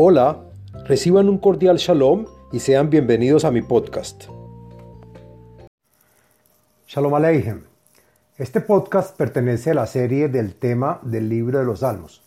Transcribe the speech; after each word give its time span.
Hola, 0.00 0.44
reciban 0.84 1.28
un 1.28 1.38
cordial 1.38 1.76
shalom 1.76 2.26
y 2.52 2.60
sean 2.60 2.88
bienvenidos 2.88 3.44
a 3.44 3.50
mi 3.50 3.62
podcast. 3.62 4.26
Shalom 6.86 7.16
Aleichem. 7.16 7.64
Este 8.36 8.60
podcast 8.60 9.16
pertenece 9.16 9.72
a 9.72 9.74
la 9.74 9.88
serie 9.88 10.28
del 10.28 10.54
tema 10.54 11.00
del 11.02 11.28
libro 11.28 11.58
de 11.58 11.64
los 11.64 11.80
Salmos. 11.80 12.22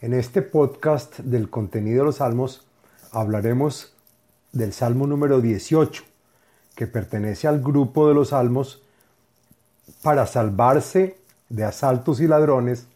En 0.00 0.14
este 0.14 0.42
podcast 0.42 1.20
del 1.20 1.48
contenido 1.48 2.00
de 2.00 2.06
los 2.06 2.16
Salmos 2.16 2.66
hablaremos 3.12 3.94
del 4.50 4.72
Salmo 4.72 5.06
número 5.06 5.40
18, 5.40 6.02
que 6.74 6.88
pertenece 6.88 7.46
al 7.46 7.62
grupo 7.62 8.08
de 8.08 8.14
los 8.14 8.30
Salmos 8.30 8.82
para 10.02 10.26
salvarse 10.26 11.18
de 11.50 11.62
asaltos 11.62 12.18
y 12.18 12.26
ladrones, 12.26 12.88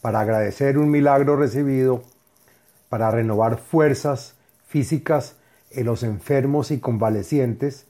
para 0.00 0.18
agradecer 0.18 0.76
un 0.76 0.90
milagro 0.90 1.36
recibido, 1.36 2.02
para 2.88 3.10
renovar 3.10 3.58
fuerzas 3.58 4.34
físicas 4.66 5.36
en 5.70 5.86
los 5.86 6.02
enfermos 6.02 6.70
y 6.70 6.78
convalecientes, 6.78 7.86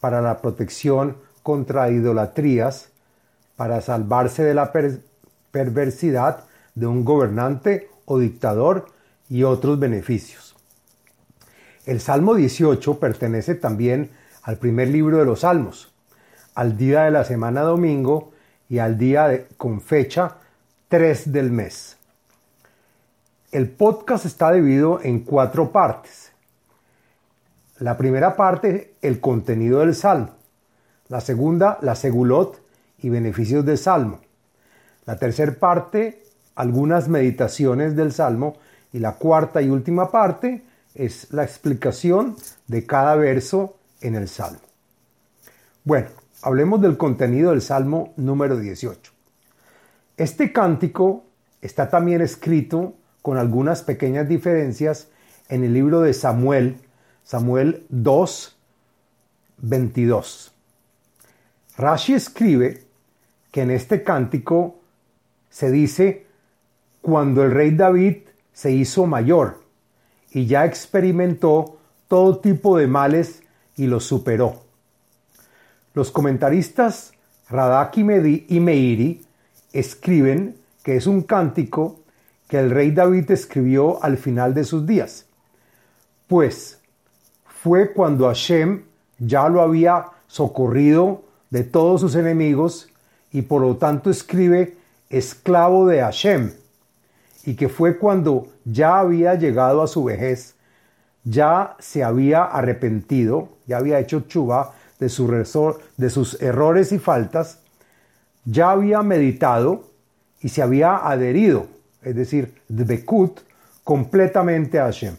para 0.00 0.20
la 0.20 0.40
protección 0.40 1.16
contra 1.42 1.90
idolatrías, 1.90 2.90
para 3.56 3.80
salvarse 3.80 4.42
de 4.42 4.54
la 4.54 4.72
perversidad 5.50 6.44
de 6.74 6.86
un 6.86 7.04
gobernante 7.04 7.88
o 8.04 8.18
dictador 8.18 8.86
y 9.28 9.44
otros 9.44 9.78
beneficios. 9.78 10.54
El 11.86 12.00
Salmo 12.00 12.34
18 12.34 12.98
pertenece 12.98 13.54
también 13.54 14.10
al 14.42 14.58
primer 14.58 14.88
libro 14.88 15.18
de 15.18 15.24
los 15.24 15.40
Salmos, 15.40 15.92
al 16.54 16.76
día 16.76 17.04
de 17.04 17.10
la 17.10 17.24
semana 17.24 17.62
domingo 17.62 18.32
y 18.68 18.78
al 18.78 18.98
día 18.98 19.46
con 19.56 19.80
fecha 19.80 20.36
3 20.88 21.32
del 21.32 21.50
mes. 21.50 21.96
El 23.54 23.70
podcast 23.70 24.26
está 24.26 24.50
dividido 24.50 24.98
en 25.00 25.20
cuatro 25.20 25.70
partes. 25.70 26.32
La 27.78 27.96
primera 27.96 28.34
parte, 28.34 28.96
el 29.00 29.20
contenido 29.20 29.78
del 29.78 29.94
salmo. 29.94 30.30
La 31.06 31.20
segunda, 31.20 31.78
la 31.80 31.94
segulot 31.94 32.60
y 32.98 33.10
beneficios 33.10 33.64
del 33.64 33.78
salmo. 33.78 34.22
La 35.06 35.20
tercera 35.20 35.54
parte, 35.54 36.24
algunas 36.56 37.06
meditaciones 37.08 37.94
del 37.94 38.12
salmo. 38.12 38.56
Y 38.92 38.98
la 38.98 39.12
cuarta 39.12 39.62
y 39.62 39.70
última 39.70 40.10
parte 40.10 40.64
es 40.96 41.32
la 41.32 41.44
explicación 41.44 42.34
de 42.66 42.84
cada 42.84 43.14
verso 43.14 43.76
en 44.00 44.16
el 44.16 44.26
salmo. 44.26 44.58
Bueno, 45.84 46.08
hablemos 46.42 46.82
del 46.82 46.96
contenido 46.96 47.52
del 47.52 47.62
salmo 47.62 48.14
número 48.16 48.56
18. 48.56 49.12
Este 50.16 50.52
cántico 50.52 51.22
está 51.62 51.88
también 51.88 52.20
escrito 52.20 52.94
con 53.24 53.38
algunas 53.38 53.80
pequeñas 53.80 54.28
diferencias 54.28 55.08
en 55.48 55.64
el 55.64 55.72
libro 55.72 56.02
de 56.02 56.12
Samuel, 56.12 56.76
Samuel 57.22 57.86
2, 57.88 58.56
22. 59.62 60.52
Rashi 61.78 62.12
escribe 62.12 62.82
que 63.50 63.62
en 63.62 63.70
este 63.70 64.02
cántico 64.02 64.78
se 65.48 65.70
dice 65.70 66.26
cuando 67.00 67.42
el 67.44 67.52
rey 67.52 67.70
David 67.70 68.18
se 68.52 68.72
hizo 68.72 69.06
mayor 69.06 69.62
y 70.30 70.44
ya 70.44 70.66
experimentó 70.66 71.78
todo 72.08 72.40
tipo 72.40 72.76
de 72.76 72.88
males 72.88 73.42
y 73.74 73.86
los 73.86 74.04
superó. 74.04 74.64
Los 75.94 76.10
comentaristas 76.10 77.14
Radak 77.48 77.96
y 77.96 78.60
Meiri 78.60 79.24
escriben 79.72 80.58
que 80.82 80.96
es 80.96 81.06
un 81.06 81.22
cántico 81.22 82.03
que 82.48 82.58
el 82.58 82.70
rey 82.70 82.90
David 82.90 83.30
escribió 83.30 84.02
al 84.02 84.16
final 84.18 84.54
de 84.54 84.64
sus 84.64 84.86
días, 84.86 85.26
pues 86.26 86.78
fue 87.46 87.92
cuando 87.92 88.26
Hashem 88.26 88.84
ya 89.18 89.48
lo 89.48 89.62
había 89.62 90.06
socorrido 90.26 91.22
de 91.50 91.64
todos 91.64 92.00
sus 92.00 92.14
enemigos 92.14 92.88
y 93.32 93.42
por 93.42 93.62
lo 93.62 93.76
tanto 93.76 94.10
escribe 94.10 94.76
esclavo 95.10 95.86
de 95.86 96.00
Hashem, 96.00 96.52
y 97.44 97.54
que 97.54 97.68
fue 97.68 97.98
cuando 97.98 98.48
ya 98.64 98.98
había 98.98 99.34
llegado 99.34 99.82
a 99.82 99.86
su 99.86 100.04
vejez, 100.04 100.54
ya 101.24 101.76
se 101.78 102.02
había 102.02 102.44
arrepentido, 102.44 103.48
ya 103.66 103.78
había 103.78 103.98
hecho 103.98 104.20
chuba 104.20 104.74
de, 104.98 105.06
de 105.96 106.10
sus 106.10 106.42
errores 106.42 106.92
y 106.92 106.98
faltas, 106.98 107.60
ya 108.44 108.70
había 108.70 109.02
meditado 109.02 109.90
y 110.40 110.50
se 110.50 110.62
había 110.62 110.96
adherido, 110.96 111.66
es 112.04 112.14
decir, 112.14 112.54
Bekut, 112.68 113.40
completamente 113.82 114.78
a 114.78 114.84
Hashem. 114.84 115.16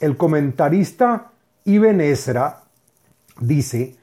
El 0.00 0.16
comentarista 0.16 1.30
Ibn 1.64 2.00
Ezra 2.00 2.62
dice 3.40 3.96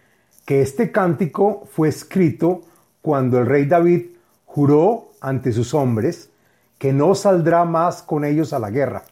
que 0.46 0.62
este 0.62 0.92
cántico 0.92 1.68
fue 1.72 1.90
escrito 1.90 2.64
cuando 3.02 3.40
el 3.40 3.46
rey 3.46 3.66
David 3.66 4.08
juró 4.46 5.12
ante 5.22 5.52
sus 5.52 5.74
hombres 5.74 6.30
que 6.78 6.94
no 6.94 7.14
saldrá 7.14 7.66
más 7.66 8.02
con 8.02 8.26
ellos 8.26 8.54
a 8.54 8.60
la 8.60 8.72
guerra, 8.72 9.04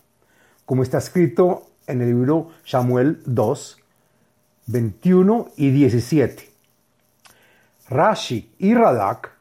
como 0.66 0.84
está 0.84 0.98
escrito 0.98 1.68
en 1.88 2.02
el 2.02 2.08
libro 2.08 2.50
Samuel 2.66 3.22
2, 3.26 3.78
21 4.68 5.50
y 5.58 5.72
17. 5.72 6.50
Rashi 7.90 8.54
y 8.60 8.74
Radak 8.74 9.32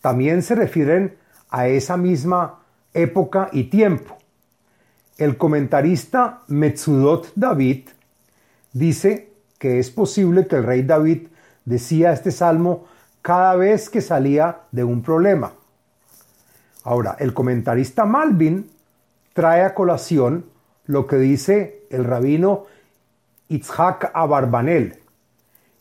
también 0.00 0.42
se 0.42 0.54
refieren 0.54 1.16
a 1.50 1.68
esa 1.68 1.96
misma 1.96 2.60
época 2.94 3.48
y 3.52 3.64
tiempo. 3.64 4.16
El 5.16 5.36
comentarista 5.36 6.42
Metsudot 6.48 7.32
David 7.34 7.90
dice 8.72 9.32
que 9.58 9.78
es 9.78 9.90
posible 9.90 10.46
que 10.46 10.56
el 10.56 10.64
rey 10.64 10.82
David 10.82 11.28
decía 11.64 12.12
este 12.12 12.30
salmo 12.30 12.86
cada 13.22 13.54
vez 13.56 13.90
que 13.90 14.00
salía 14.00 14.62
de 14.72 14.84
un 14.84 15.02
problema. 15.02 15.52
Ahora, 16.84 17.16
el 17.18 17.34
comentarista 17.34 18.06
Malvin 18.06 18.70
trae 19.34 19.62
a 19.62 19.74
colación 19.74 20.46
lo 20.86 21.06
que 21.06 21.16
dice 21.16 21.86
el 21.90 22.04
rabino 22.04 22.64
Itzhak 23.48 24.12
Abarbanel, 24.14 25.00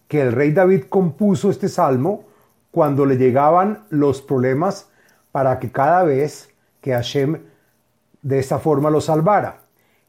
que 0.07 0.21
el 0.21 0.33
rey 0.33 0.51
David 0.51 0.85
compuso 0.89 1.49
este 1.49 1.69
salmo 1.69 2.25
cuando 2.71 3.05
le 3.05 3.17
llegaban 3.17 3.85
los 3.89 4.21
problemas 4.21 4.89
para 5.31 5.59
que 5.59 5.71
cada 5.71 6.03
vez 6.03 6.49
que 6.81 6.91
Hashem 6.91 7.39
de 8.21 8.39
esta 8.39 8.59
forma 8.59 8.89
lo 8.89 9.01
salvara. 9.01 9.61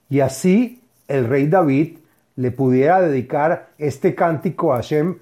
Y 0.08 0.20
así 0.20 0.82
el 1.08 1.28
rey 1.28 1.46
David 1.46 1.98
le 2.36 2.50
pudiera 2.50 3.00
dedicar 3.00 3.70
este 3.78 4.14
cántico 4.14 4.72
a 4.72 4.76
Hashem 4.76 5.18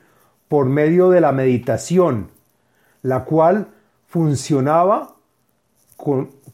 por 0.48 0.66
medio 0.66 1.10
de 1.10 1.20
la 1.20 1.32
meditación, 1.32 2.30
la 3.02 3.24
cual 3.24 3.68
funcionaba 4.06 5.14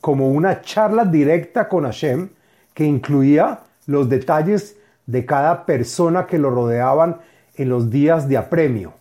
como 0.00 0.30
una 0.30 0.62
charla 0.62 1.04
directa 1.04 1.68
con 1.68 1.84
Hashem 1.84 2.30
que 2.72 2.84
incluía 2.84 3.60
los 3.86 4.08
detalles 4.08 4.76
de 5.06 5.24
cada 5.26 5.66
persona 5.66 6.26
que 6.26 6.38
lo 6.38 6.50
rodeaban 6.50 7.20
en 7.54 7.68
los 7.68 7.90
días 7.90 8.28
de 8.28 8.36
apremio. 8.36 8.94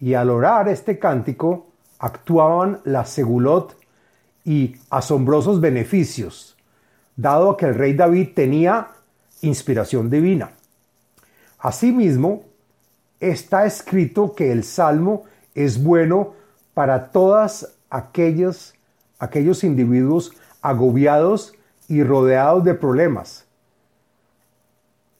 Y 0.00 0.14
al 0.14 0.30
orar 0.30 0.68
este 0.68 0.98
cántico 0.98 1.66
actuaban 2.00 2.80
la 2.84 3.04
segulot 3.04 3.76
y 4.44 4.76
asombrosos 4.88 5.60
beneficios, 5.60 6.56
dado 7.14 7.56
que 7.56 7.66
el 7.66 7.74
rey 7.74 7.92
David 7.92 8.30
tenía 8.34 8.88
inspiración 9.42 10.10
divina. 10.10 10.52
Asimismo, 11.58 12.44
está 13.20 13.66
escrito 13.66 14.34
que 14.34 14.50
el 14.50 14.64
salmo 14.64 15.24
es 15.54 15.82
bueno 15.82 16.32
para 16.72 17.10
todas 17.12 17.74
aquellos, 17.90 18.74
aquellos 19.18 19.62
individuos 19.62 20.32
agobiados 20.62 21.52
y 21.86 22.02
rodeados 22.02 22.64
de 22.64 22.74
problemas, 22.74 23.44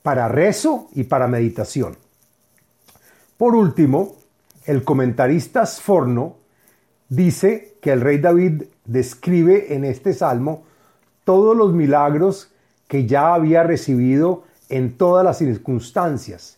para 0.01 0.27
rezo 0.27 0.87
y 0.95 1.03
para 1.03 1.27
meditación. 1.27 1.95
Por 3.37 3.53
último, 3.53 4.15
el 4.65 4.83
comentarista 4.83 5.63
Sforno 5.65 6.40
dice 7.11 7.75
que 7.81 7.91
el 7.91 7.99
rey 7.99 8.19
David 8.19 8.63
describe 8.85 9.75
en 9.75 9.83
este 9.83 10.13
salmo 10.13 10.63
todos 11.25 11.57
los 11.57 11.73
milagros 11.73 12.53
que 12.87 13.05
ya 13.05 13.33
había 13.33 13.63
recibido 13.63 14.45
en 14.69 14.97
todas 14.97 15.25
las 15.25 15.37
circunstancias, 15.37 16.57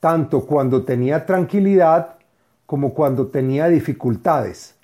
tanto 0.00 0.46
cuando 0.46 0.84
tenía 0.84 1.26
tranquilidad 1.26 2.16
como 2.64 2.94
cuando 2.94 3.26
tenía 3.26 3.68
dificultades, 3.68 4.74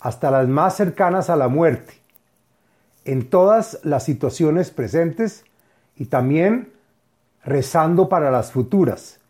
hasta 0.00 0.30
las 0.30 0.48
más 0.48 0.76
cercanas 0.76 1.28
a 1.28 1.36
la 1.36 1.48
muerte, 1.48 1.92
en 3.04 3.28
todas 3.28 3.80
las 3.82 4.04
situaciones 4.04 4.70
presentes 4.70 5.44
y 5.94 6.06
también 6.06 6.72
rezando 7.44 8.08
para 8.08 8.30
las 8.30 8.50
futuras. 8.50 9.20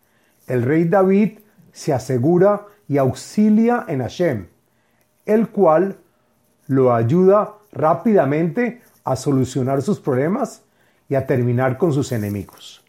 El 0.46 0.62
rey 0.62 0.84
David 0.84 1.40
se 1.72 1.92
asegura 1.92 2.66
y 2.86 2.98
auxilia 2.98 3.84
en 3.88 4.00
Hashem, 4.00 4.46
el 5.26 5.48
cual 5.48 5.98
lo 6.66 6.94
ayuda 6.94 7.54
rápidamente 7.72 8.82
a 9.04 9.16
solucionar 9.16 9.82
sus 9.82 10.00
problemas 10.00 10.62
y 11.08 11.14
a 11.14 11.26
terminar 11.26 11.78
con 11.78 11.92
sus 11.92 12.10
enemigos. 12.12 12.82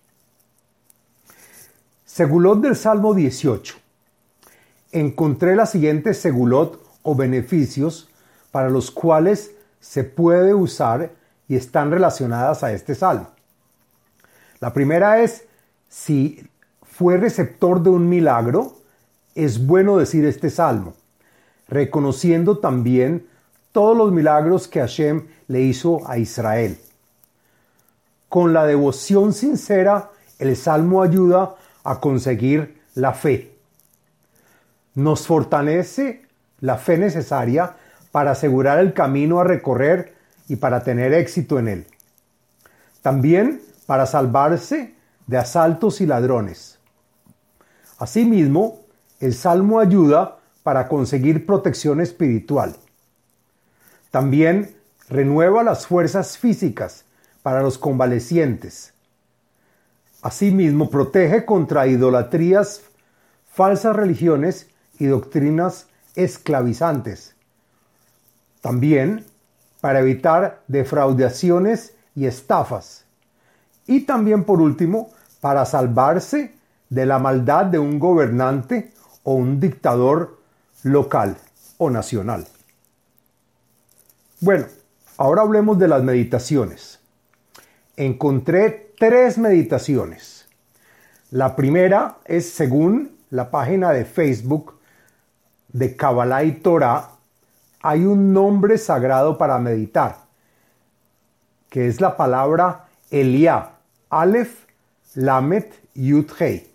Segulot 2.05 2.61
del 2.61 2.75
Salmo 2.75 3.13
18. 3.13 3.75
Encontré 4.91 5.55
la 5.55 5.65
siguiente 5.65 6.13
segulot 6.13 6.81
o 7.03 7.15
beneficios 7.15 8.09
para 8.51 8.69
los 8.69 8.89
cuales 8.89 9.51
se 9.79 10.03
puede 10.03 10.53
usar 10.53 11.11
y 11.47 11.55
están 11.55 11.91
relacionadas 11.91 12.63
a 12.63 12.71
este 12.71 12.95
salmo. 12.95 13.29
La 14.59 14.73
primera 14.73 15.21
es, 15.21 15.45
si 15.87 16.49
fue 16.81 17.17
receptor 17.17 17.83
de 17.83 17.89
un 17.89 18.09
milagro, 18.09 18.77
es 19.35 19.63
bueno 19.63 19.97
decir 19.97 20.25
este 20.25 20.49
salmo, 20.49 20.95
reconociendo 21.67 22.59
también 22.59 23.27
todos 23.71 23.95
los 23.95 24.11
milagros 24.11 24.67
que 24.67 24.79
Hashem 24.79 25.27
le 25.47 25.61
hizo 25.61 26.07
a 26.09 26.17
Israel. 26.17 26.77
Con 28.29 28.53
la 28.53 28.65
devoción 28.65 29.33
sincera, 29.33 30.11
el 30.39 30.55
salmo 30.55 31.01
ayuda 31.01 31.55
a 31.83 31.99
conseguir 31.99 32.81
la 32.95 33.13
fe. 33.13 33.55
Nos 34.95 35.27
fortalece 35.27 36.25
la 36.59 36.77
fe 36.77 36.97
necesaria 36.97 37.75
para 38.11 38.31
asegurar 38.31 38.79
el 38.79 38.93
camino 38.93 39.39
a 39.39 39.43
recorrer 39.43 40.15
y 40.47 40.55
para 40.55 40.83
tener 40.83 41.13
éxito 41.13 41.59
en 41.59 41.67
él. 41.67 41.87
También 43.01 43.61
para 43.85 44.05
salvarse 44.05 44.95
de 45.27 45.37
asaltos 45.37 46.01
y 46.01 46.05
ladrones. 46.05 46.79
Asimismo, 47.99 48.81
el 49.19 49.33
Salmo 49.33 49.79
ayuda 49.79 50.36
para 50.67 50.89
conseguir 50.89 51.45
protección 51.45 52.01
espiritual. 52.01 52.75
También 54.11 54.75
renueva 55.07 55.63
las 55.63 55.87
fuerzas 55.87 56.37
físicas 56.37 57.05
para 57.41 57.61
los 57.61 57.77
convalecientes. 57.77 58.93
Asimismo, 60.21 60.89
protege 60.89 61.45
contra 61.45 61.87
idolatrías, 61.87 62.81
falsas 63.49 63.95
religiones 63.95 64.69
y 64.99 65.05
doctrinas 65.05 65.87
esclavizantes. 66.15 67.33
También 68.59 69.23
para 69.79 70.01
evitar 70.01 70.63
defraudaciones 70.67 71.93
y 72.13 72.25
estafas. 72.25 73.05
Y 73.85 74.01
también, 74.01 74.43
por 74.43 74.59
último, 74.59 75.11
para 75.39 75.63
salvarse 75.63 76.55
de 76.89 77.05
la 77.05 77.19
maldad 77.19 77.67
de 77.67 77.79
un 77.79 77.99
gobernante 77.99 78.91
o 79.23 79.35
un 79.35 79.61
dictador 79.61 80.36
local 80.83 81.37
o 81.77 81.89
nacional. 81.89 82.47
Bueno, 84.39 84.65
ahora 85.17 85.41
hablemos 85.41 85.79
de 85.79 85.87
las 85.87 86.03
meditaciones. 86.03 86.99
Encontré 87.95 88.93
tres 88.97 89.37
meditaciones. 89.37 90.47
La 91.31 91.55
primera 91.55 92.17
es 92.25 92.49
según 92.49 93.17
la 93.29 93.51
página 93.51 93.91
de 93.91 94.05
Facebook 94.05 94.77
de 95.69 95.95
Kabbalah 95.95 96.43
y 96.43 96.53
Torah, 96.53 97.11
hay 97.81 98.05
un 98.05 98.33
nombre 98.33 98.77
sagrado 98.77 99.37
para 99.37 99.59
meditar, 99.59 100.17
que 101.69 101.87
es 101.87 102.01
la 102.01 102.17
palabra 102.17 102.85
Eliá, 103.11 103.73
Aleph, 104.09 104.65
Lamet, 105.15 105.73
Yud, 105.93 106.31
Hei. 106.39 106.67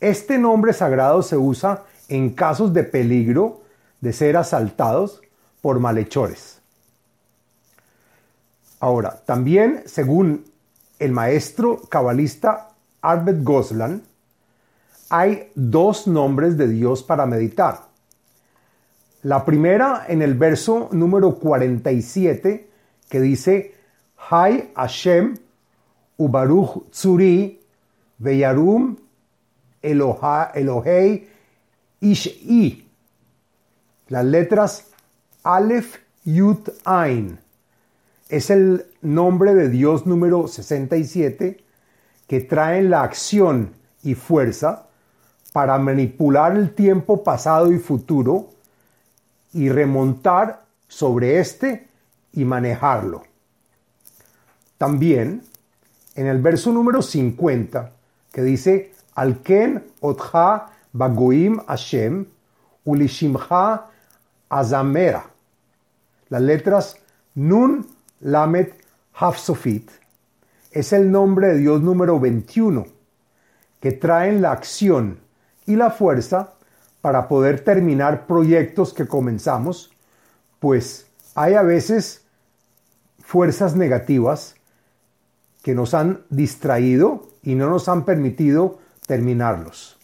Este 0.00 0.38
nombre 0.38 0.72
sagrado 0.72 1.22
se 1.22 1.36
usa 1.36 1.84
en 2.08 2.30
casos 2.30 2.72
de 2.72 2.84
peligro 2.84 3.62
de 4.00 4.12
ser 4.12 4.36
asaltados 4.36 5.20
por 5.60 5.80
malhechores. 5.80 6.60
Ahora, 8.78 9.22
también 9.24 9.82
según 9.86 10.44
el 10.98 11.12
maestro 11.12 11.80
cabalista 11.88 12.70
Albert 13.00 13.42
Goslan, 13.42 14.02
hay 15.08 15.50
dos 15.54 16.06
nombres 16.06 16.56
de 16.56 16.68
Dios 16.68 17.02
para 17.02 17.26
meditar. 17.26 17.86
La 19.22 19.44
primera 19.44 20.04
en 20.08 20.22
el 20.22 20.34
verso 20.34 20.88
número 20.92 21.36
47 21.36 22.68
que 23.08 23.20
dice, 23.20 23.74
Hay 24.30 24.72
Hashem 24.74 25.36
Ubaruch 26.16 26.90
Tzuri 26.90 27.60
Veyarum 28.18 28.96
Elohei 29.82 31.28
Ish'i. 32.00 32.86
Las 34.08 34.24
letras 34.24 34.86
Aleph 35.42 35.96
Yud 36.24 36.68
Ain. 36.84 37.38
Es 38.28 38.50
el 38.50 38.86
nombre 39.02 39.54
de 39.54 39.68
Dios 39.68 40.06
número 40.06 40.48
67 40.48 41.62
que 42.26 42.40
trae 42.40 42.82
la 42.82 43.02
acción 43.02 43.72
y 44.02 44.14
fuerza 44.14 44.86
para 45.52 45.78
manipular 45.78 46.56
el 46.56 46.74
tiempo 46.74 47.22
pasado 47.22 47.72
y 47.72 47.78
futuro 47.78 48.50
y 49.52 49.68
remontar 49.68 50.64
sobre 50.88 51.38
este 51.38 51.88
y 52.32 52.44
manejarlo. 52.44 53.22
También 54.76 55.42
en 56.14 56.26
el 56.26 56.42
verso 56.42 56.72
número 56.72 57.00
50 57.00 57.92
que 58.32 58.42
dice 58.42 58.92
Alken 59.14 59.84
otcha 60.00 60.66
bagoim 60.96 61.60
Hashem 61.66 62.26
ulishimcha 62.84 63.86
azamera. 64.48 65.24
Las 66.28 66.42
letras 66.42 66.96
Nun 67.34 67.86
Lamet 68.20 68.74
Hafsofit 69.14 69.90
es 70.70 70.92
el 70.92 71.10
nombre 71.10 71.48
de 71.48 71.58
Dios 71.58 71.82
número 71.82 72.18
21 72.18 72.86
que 73.80 73.92
traen 73.92 74.42
la 74.42 74.52
acción 74.52 75.20
y 75.66 75.76
la 75.76 75.90
fuerza 75.90 76.54
para 77.00 77.28
poder 77.28 77.60
terminar 77.60 78.26
proyectos 78.26 78.92
que 78.92 79.06
comenzamos, 79.06 79.92
pues 80.58 81.06
hay 81.34 81.54
a 81.54 81.62
veces 81.62 82.24
fuerzas 83.20 83.76
negativas 83.76 84.56
que 85.62 85.74
nos 85.74 85.94
han 85.94 86.24
distraído 86.30 87.28
y 87.42 87.54
no 87.54 87.68
nos 87.70 87.88
han 87.88 88.04
permitido 88.04 88.78
terminarlos. 89.06 89.95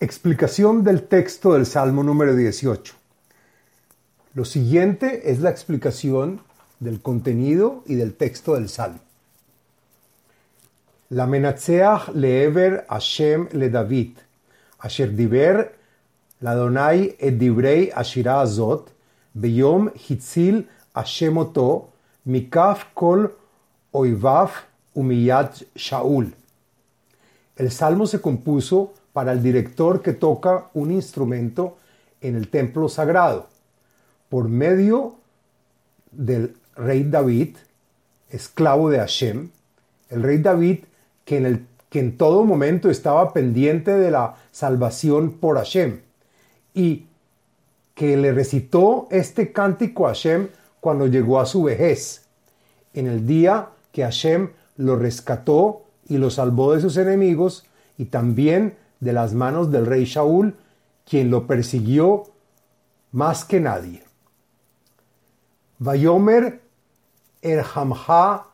Explicación 0.00 0.82
del 0.82 1.04
texto 1.04 1.52
del 1.52 1.66
Salmo 1.66 2.02
número 2.02 2.34
18. 2.34 2.94
Lo 4.34 4.44
siguiente 4.44 5.30
es 5.30 5.38
la 5.38 5.50
explicación 5.50 6.40
del 6.80 7.00
contenido 7.00 7.84
y 7.86 7.94
del 7.94 8.12
texto 8.14 8.54
del 8.54 8.68
Salmo. 8.68 8.98
La 11.10 11.28
menatzeach 11.28 12.08
leever 12.08 12.86
Hashem 12.88 13.50
le 13.52 13.70
David, 13.70 14.18
asher 14.80 15.14
diber 15.14 15.76
Donai 16.40 17.14
et 17.20 17.38
divrei 17.38 17.92
ashira 17.94 18.40
azot, 18.40 18.90
beyom 19.32 19.92
hitzil 19.94 20.66
Hashem 20.92 21.38
oto, 21.38 21.90
mikaf 22.26 22.92
kol 22.94 23.30
oivav 23.92 24.50
umiyat 24.96 25.62
Shaul. 25.76 26.34
El 27.56 27.70
salmo 27.70 28.08
se 28.08 28.20
compuso 28.20 28.92
para 29.14 29.32
el 29.32 29.42
director 29.42 30.02
que 30.02 30.12
toca 30.12 30.66
un 30.74 30.90
instrumento 30.90 31.78
en 32.20 32.34
el 32.34 32.48
templo 32.48 32.88
sagrado, 32.88 33.48
por 34.28 34.48
medio 34.48 35.14
del 36.10 36.56
rey 36.74 37.04
David, 37.04 37.56
esclavo 38.28 38.90
de 38.90 38.98
Hashem. 38.98 39.50
El 40.10 40.22
rey 40.24 40.38
David 40.38 40.80
que 41.24 41.60
en, 41.92 42.16
todo 42.16 42.44
momento 42.44 42.90
estaba 42.90 43.32
pendiente 43.32 43.92
de 43.92 44.10
la 44.10 44.34
salvación 44.50 45.34
por 45.34 45.58
Hashem 45.58 46.00
y 46.74 47.06
que 47.94 48.16
le 48.16 48.32
recitó 48.32 49.06
este 49.12 49.52
cántico 49.52 50.06
a 50.06 50.08
Hashem 50.08 50.48
cuando 50.80 51.06
llegó 51.06 51.38
a 51.38 51.46
su 51.46 51.62
vejez, 51.62 52.26
en 52.94 53.06
el 53.06 53.28
día 53.28 53.68
que 53.92 54.02
Hashem 54.02 54.50
lo 54.76 54.96
rescató 54.96 55.84
y 56.08 56.18
lo 56.18 56.30
salvó 56.30 56.74
de 56.74 56.80
sus 56.80 56.96
enemigos 56.96 57.64
y 57.96 58.06
también 58.06 58.74
de 59.04 59.12
las 59.12 59.34
manos 59.34 59.70
del 59.70 59.86
rey 59.86 60.04
Shaul, 60.04 60.56
quien 61.04 61.30
lo 61.30 61.46
persiguió 61.46 62.24
más 63.12 63.44
que 63.44 63.60
nadie. 63.60 64.02
Vayomer 65.78 66.62
Erhamha 67.42 68.46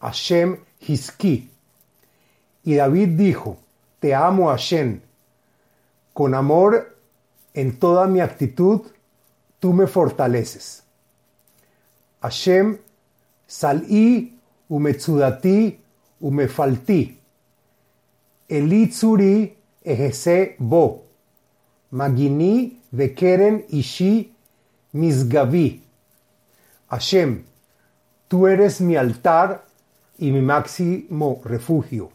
Hashem 0.00 0.58
Hiski. 0.80 1.48
Y 2.64 2.74
David 2.74 3.08
dijo, 3.16 3.56
Te 3.98 4.14
amo 4.14 4.48
Hashem, 4.50 5.00
con 6.12 6.34
amor 6.34 6.96
en 7.54 7.78
toda 7.78 8.06
mi 8.06 8.20
actitud, 8.20 8.82
tú 9.58 9.72
me 9.72 9.86
fortaleces. 9.86 10.82
Hashem, 12.20 12.78
salí 13.46 14.38
umetsudati 14.68 15.78
umefalti. 16.20 17.18
Elitzuri 18.48 19.56
ejese 19.84 20.56
bo. 20.58 21.04
Magini 21.90 22.78
vekeren 22.90 23.64
ishi 23.68 24.32
misgavi. 24.92 25.82
Hashem, 26.88 27.44
tú 28.28 28.46
eres 28.46 28.80
mi 28.80 28.96
altar 28.96 29.64
y 30.18 30.30
mi 30.30 30.42
máximo 30.42 31.40
refugio. 31.44 32.10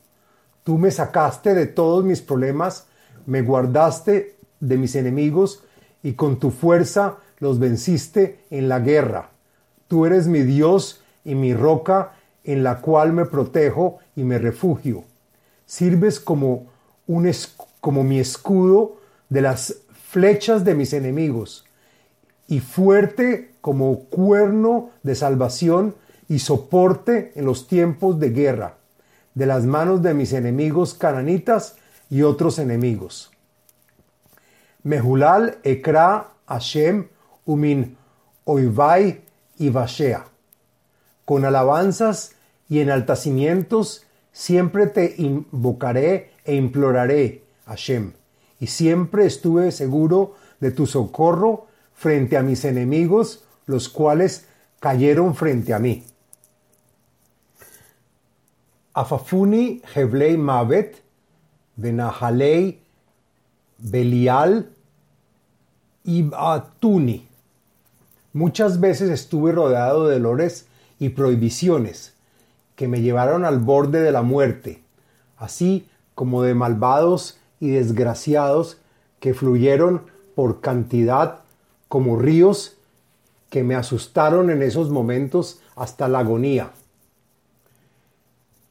Tú 0.64 0.78
me 0.78 0.92
sacaste 0.92 1.54
de 1.54 1.66
todos 1.66 2.04
mis 2.04 2.22
problemas, 2.22 2.88
me 3.26 3.42
guardaste 3.42 4.36
de 4.60 4.78
mis 4.78 4.96
enemigos 4.96 5.64
y 6.04 6.14
con 6.14 6.40
tu 6.40 6.52
fuerza 6.52 7.18
los 7.40 7.60
venciste 7.60 8.40
en 8.50 8.70
la 8.70 8.80
guerra. 8.80 9.30
Tú 9.88 10.06
eres 10.06 10.28
mi 10.28 10.42
Dios 10.42 11.02
y 11.24 11.36
mi 11.36 11.54
roca 11.54 12.14
en 12.44 12.64
la 12.64 12.82
cual 12.82 13.14
me 13.14 13.26
protejo 13.26 14.00
y 14.16 14.24
me 14.24 14.40
refugio. 14.40 15.04
Sirves 15.66 16.20
como, 16.20 16.68
un 17.08 17.32
como 17.82 18.04
mi 18.04 18.20
escudo 18.20 18.98
de 19.30 19.42
las 19.42 19.76
flechas 20.10 20.64
de 20.64 20.76
mis 20.76 20.94
enemigos 20.94 21.66
y 22.48 22.60
fuerte 22.60 23.52
como 23.62 24.06
cuerno 24.06 24.92
de 25.04 25.16
salvación 25.16 25.96
y 26.30 26.40
soporte 26.40 27.32
en 27.36 27.46
los 27.46 27.68
tiempos 27.68 28.20
de 28.20 28.30
guerra, 28.30 28.78
de 29.34 29.46
las 29.46 29.66
manos 29.66 30.02
de 30.02 30.14
mis 30.14 30.34
enemigos 30.34 30.94
cananitas 30.94 31.76
y 32.10 32.22
otros 32.24 32.60
enemigos. 32.60 33.32
Mehulal 34.84 35.58
ekra 35.64 36.32
Hashem 36.48 37.08
umin 37.46 37.98
oivai 38.46 39.22
y 39.58 39.70
bashea. 39.70 40.26
Con 41.26 41.44
alabanzas 41.44 42.34
y 42.70 42.80
enaltacimientos 42.80 44.06
siempre 44.32 44.88
te 44.88 45.16
invocaré 45.18 46.32
e 46.48 46.56
imploraré, 46.56 47.44
Hashem, 47.66 48.14
y 48.60 48.68
siempre 48.68 49.26
estuve 49.28 49.72
seguro 49.72 50.36
de 50.60 50.72
tu 50.72 50.88
socorro 50.88 51.68
frente 51.94 52.38
a 52.38 52.42
mis 52.42 52.66
enemigos, 52.66 53.44
los 53.66 53.90
cuales 53.90 54.48
cayeron 54.80 55.36
frente 55.36 55.74
a 55.74 55.80
mí. 55.80 56.04
Afafuni 58.94 59.82
Heblei 59.94 60.38
Mavet, 60.38 61.04
Benahalei 61.76 62.80
Belial 63.78 64.72
Ibatuni. 66.04 67.28
Muchas 68.34 68.80
veces 68.80 69.10
estuve 69.10 69.52
rodeado 69.52 70.08
de 70.08 70.16
dolores 70.16 70.68
y 71.00 71.10
prohibiciones 71.10 72.14
que 72.76 72.88
me 72.88 73.02
llevaron 73.02 73.46
al 73.46 73.60
borde 73.60 74.02
de 74.02 74.12
la 74.12 74.22
muerte, 74.22 74.82
así 75.38 75.88
como 76.18 76.42
de 76.42 76.56
malvados 76.56 77.38
y 77.60 77.70
desgraciados 77.70 78.80
que 79.20 79.36
fluyeron 79.36 80.02
por 80.34 80.62
cantidad 80.62 81.42
como 81.90 82.18
ríos 82.18 82.76
que 83.52 83.64
me 83.64 83.76
asustaron 83.76 84.50
en 84.50 84.64
esos 84.64 84.90
momentos 84.90 85.62
hasta 85.76 86.08
la 86.08 86.20
agonía. 86.20 86.72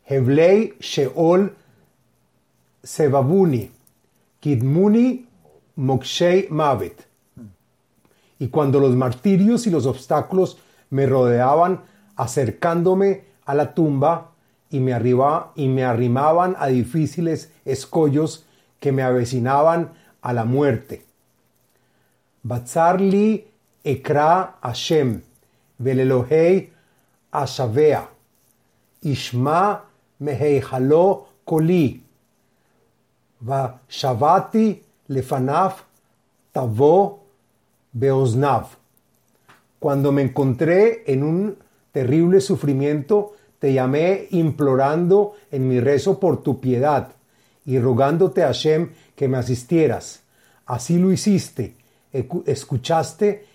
Heblei 0.06 0.74
Sheol 0.80 1.54
Sebabuni, 2.82 3.70
Kidmuni 4.40 5.28
Mokshei 5.76 6.48
Mavet. 6.50 7.06
Y 8.40 8.48
cuando 8.48 8.80
los 8.80 8.96
martirios 8.96 9.68
y 9.68 9.70
los 9.70 9.86
obstáculos 9.86 10.58
me 10.90 11.06
rodeaban, 11.06 11.82
acercándome 12.16 13.22
a 13.44 13.54
la 13.54 13.72
tumba 13.72 14.32
y 14.70 14.80
me, 14.80 14.92
arriba, 14.92 15.52
y 15.54 15.68
me 15.68 15.84
arrimaban 15.84 16.56
a 16.58 16.66
difíciles 16.66 17.52
escollos 17.64 18.44
que 18.80 18.92
me 18.92 19.02
avecinaban 19.02 19.92
a 20.22 20.32
la 20.32 20.44
muerte. 20.44 21.04
Batzarli 22.42 23.46
ekra 23.84 24.56
Hashem, 24.62 25.22
velelohei 25.78 26.72
ashavea, 27.32 28.08
ishma 29.02 29.84
meheijalo 30.18 31.26
koli, 31.44 32.02
va 33.40 33.80
shavati 33.88 34.82
lefanaf 35.08 35.82
tavo 36.52 37.24
beoznav. 37.92 38.76
Cuando 39.78 40.10
me 40.10 40.22
encontré 40.22 41.04
en 41.06 41.22
un 41.22 41.56
terrible 41.92 42.40
sufrimiento, 42.40 43.35
te 43.58 43.72
llamé 43.72 44.28
implorando 44.30 45.34
en 45.50 45.68
mi 45.68 45.80
rezo 45.80 46.20
por 46.20 46.42
tu 46.42 46.60
piedad 46.60 47.12
y 47.64 47.78
rogándote 47.78 48.42
a 48.42 48.48
Hashem 48.48 48.90
que 49.14 49.28
me 49.28 49.38
asistieras. 49.38 50.22
Así 50.66 50.98
lo 50.98 51.12
hiciste, 51.12 51.74
escuchaste 52.12 53.46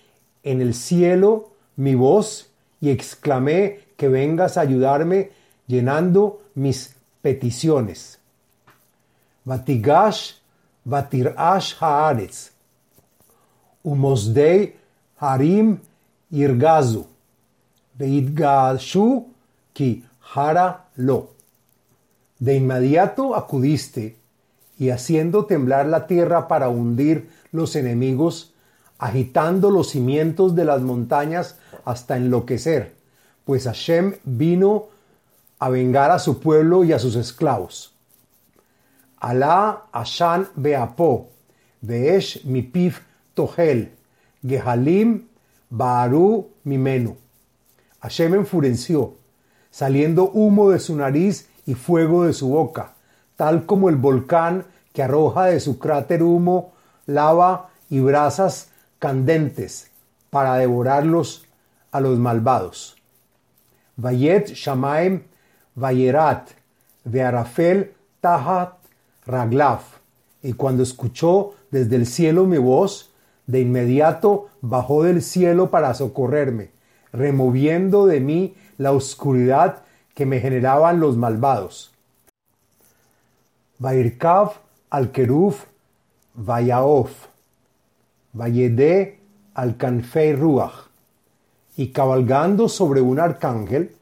en 0.42 0.60
el 0.60 0.74
cielo 0.74 1.52
mi 1.76 1.94
voz 1.94 2.50
y 2.80 2.90
exclamé 2.90 3.80
que 3.96 4.08
vengas 4.08 4.56
a 4.56 4.62
ayudarme 4.62 5.30
llenando 5.66 6.42
mis 6.54 6.96
peticiones. 7.22 8.18
Vatigash 9.44 10.32
vatirash 10.84 11.76
haaretz, 11.80 12.50
umosdei 13.84 14.74
harim 15.20 15.78
irgazu 16.30 17.06
ki 19.72 20.04
lo. 20.96 21.30
De 22.38 22.56
inmediato 22.56 23.34
acudiste 23.36 24.16
y 24.78 24.90
haciendo 24.90 25.44
temblar 25.44 25.86
la 25.86 26.06
tierra 26.06 26.48
para 26.48 26.68
hundir 26.68 27.30
los 27.52 27.76
enemigos, 27.76 28.52
agitando 28.98 29.70
los 29.70 29.90
cimientos 29.90 30.54
de 30.54 30.64
las 30.64 30.80
montañas 30.80 31.56
hasta 31.84 32.16
enloquecer, 32.16 32.94
pues 33.44 33.64
Hashem 33.64 34.14
vino 34.24 34.88
a 35.58 35.68
vengar 35.68 36.10
a 36.10 36.18
su 36.18 36.40
pueblo 36.40 36.84
y 36.84 36.92
a 36.92 36.98
sus 36.98 37.14
esclavos. 37.14 37.94
Alá 39.18 39.84
Ashan 39.92 40.48
Beapo, 40.56 41.30
Beesh 41.80 42.44
Mipif 42.44 43.00
Tohel, 43.34 43.92
Gehalim 44.44 45.28
Baaru 45.70 46.48
Mimenu. 46.64 47.16
Hashem 48.00 48.34
enfureció, 48.34 49.14
saliendo 49.72 50.30
humo 50.30 50.70
de 50.70 50.78
su 50.78 50.94
nariz 50.94 51.48
y 51.66 51.74
fuego 51.74 52.24
de 52.24 52.34
su 52.34 52.50
boca, 52.50 52.92
tal 53.34 53.66
como 53.66 53.88
el 53.88 53.96
volcán 53.96 54.66
que 54.92 55.02
arroja 55.02 55.46
de 55.46 55.58
su 55.58 55.78
cráter 55.78 56.22
humo, 56.22 56.74
lava 57.06 57.70
y 57.88 57.98
brasas 57.98 58.68
candentes 59.00 59.90
para 60.30 60.56
devorarlos 60.56 61.46
a 61.90 62.00
los 62.00 62.18
malvados. 62.18 62.96
Vayet 63.96 64.48
Shamaim 64.48 65.22
Vayerat 65.74 66.50
Vearafel 67.04 67.94
Tahat 68.20 68.74
Raglaf. 69.26 69.98
Y 70.42 70.52
cuando 70.52 70.82
escuchó 70.82 71.54
desde 71.70 71.96
el 71.96 72.06
cielo 72.06 72.44
mi 72.44 72.58
voz, 72.58 73.10
de 73.46 73.60
inmediato 73.60 74.48
bajó 74.60 75.02
del 75.02 75.22
cielo 75.22 75.70
para 75.70 75.94
socorrerme 75.94 76.70
removiendo 77.12 78.06
de 78.06 78.20
mí 78.20 78.54
la 78.78 78.92
oscuridad 78.92 79.82
que 80.14 80.26
me 80.26 80.40
generaban 80.40 81.00
los 81.00 81.16
malvados. 81.16 81.92
Vairkav 83.78 84.52
al 84.90 85.10
Keruf 85.10 85.64
Vayaof, 86.34 87.28
Vayede 88.32 89.18
al 89.54 89.76
Canfei 89.76 90.34
Ruach, 90.34 90.88
y 91.76 91.88
cabalgando 91.88 92.68
sobre 92.68 93.00
un 93.00 93.18
arcángel, 93.20 93.94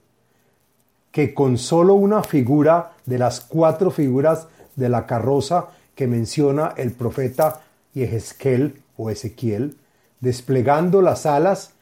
que 1.10 1.34
con 1.34 1.58
solo 1.58 1.94
una 1.94 2.22
figura 2.22 2.92
de 3.06 3.18
las 3.18 3.40
cuatro 3.40 3.90
figuras 3.90 4.46
de 4.76 4.88
la 4.88 5.06
carroza 5.06 5.70
que 5.96 6.06
menciona 6.06 6.74
el 6.76 6.92
profeta 6.92 7.62
Yehezkel 7.94 8.80
o 8.96 9.10
Ezequiel, 9.10 9.76
desplegando 10.20 11.02
las 11.02 11.26
alas 11.26 11.72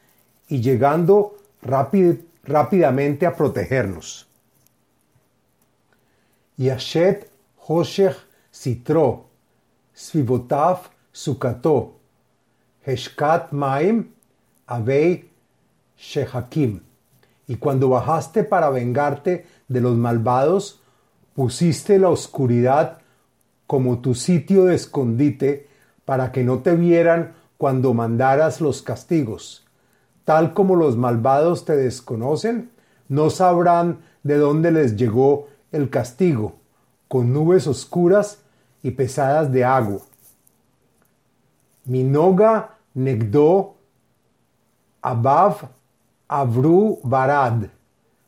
y 0.47 0.61
llegando 0.61 1.35
rápidamente 2.43 3.25
a 3.25 3.35
protegernos. 3.35 4.27
Yashet 6.57 7.29
Hoshech 7.67 8.17
Sitro, 8.51 9.29
Svivotav 9.95 10.89
Sukato, 11.13 11.93
Heshkat 12.85 13.51
Maim, 13.51 14.09
Avei 14.67 15.29
Shehakim. 15.97 16.81
Y 17.47 17.55
cuando 17.55 17.89
bajaste 17.89 18.43
para 18.43 18.69
vengarte 18.69 19.45
de 19.67 19.81
los 19.81 19.95
malvados, 19.95 20.81
pusiste 21.33 21.97
la 21.97 22.09
oscuridad 22.09 22.99
como 23.65 23.99
tu 23.99 24.15
sitio 24.15 24.65
de 24.65 24.75
escondite 24.75 25.67
para 26.05 26.31
que 26.31 26.43
no 26.43 26.59
te 26.59 26.75
vieran 26.75 27.33
cuando 27.57 27.93
mandaras 27.93 28.61
los 28.61 28.81
castigos 28.81 29.68
tal 30.25 30.53
como 30.53 30.75
los 30.75 30.97
malvados 30.97 31.65
te 31.65 31.75
desconocen, 31.75 32.71
no 33.07 33.29
sabrán 33.29 33.99
de 34.23 34.37
dónde 34.37 34.71
les 34.71 34.95
llegó 34.95 35.47
el 35.71 35.89
castigo, 35.89 36.55
con 37.07 37.33
nubes 37.33 37.67
oscuras 37.67 38.39
y 38.83 38.91
pesadas 38.91 39.51
de 39.51 39.65
agua. 39.65 40.01
Minoga 41.85 42.77
negdo 42.93 43.75
abav 45.01 45.69
Abru 46.27 46.99
Barad 47.03 47.63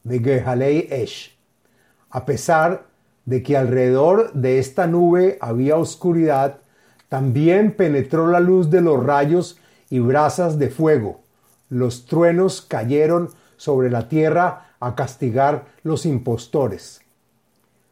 de 0.04 0.88
Esh. 0.90 1.38
A 2.10 2.26
pesar 2.26 2.88
de 3.26 3.44
que 3.44 3.56
alrededor 3.56 4.34
de 4.34 4.58
esta 4.58 4.88
nube 4.88 5.38
había 5.40 5.78
oscuridad, 5.78 6.58
también 7.10 7.76
penetró 7.76 8.28
la 8.28 8.40
luz 8.40 8.72
de 8.72 8.82
los 8.82 9.04
rayos 9.04 9.60
y 9.90 10.00
brasas 10.00 10.58
de 10.58 10.70
fuego. 10.70 11.22
Los 11.72 12.06
truenos 12.06 12.62
cayeron 12.62 13.30
sobre 13.56 13.90
la 13.90 14.10
tierra 14.10 14.74
a 14.82 14.94
castigar 14.94 15.68
los 15.84 16.06
impostores. 16.06 17.00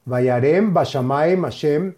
Vayarem 0.04 0.74
Bashamay 0.74 1.38
Mashem 1.38 1.96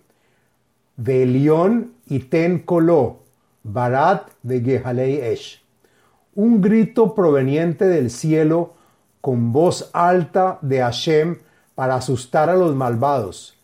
Velión 0.95 1.93
y 2.05 2.19
Ten 2.19 2.59
Koló, 2.59 3.21
Barat 3.63 4.29
de 4.43 4.61
Gehalei 4.61 5.21
Esh. 5.21 5.63
Un 6.35 6.61
grito 6.61 7.15
proveniente 7.15 7.88
del 7.88 8.11
cielo 8.11 8.75
con 9.19 9.51
voz 9.51 9.89
alta 9.93 10.59
de 10.61 10.81
Hashem 10.81 11.39
para 11.73 11.95
asustar 11.95 12.51
a 12.51 12.55
los 12.55 12.75
malvados. 12.75 13.57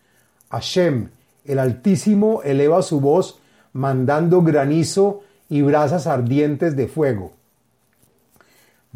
Hashem, 0.50 1.12
el 1.45 1.59
Altísimo, 1.59 2.41
eleva 2.41 2.81
su 2.81 3.00
voz 3.00 3.39
mandando 3.74 4.41
granizo 4.41 5.21
y 5.50 5.62
brasas 5.62 6.07
ardientes 6.07 6.75
de 6.75 6.88
fuego. 6.88 7.37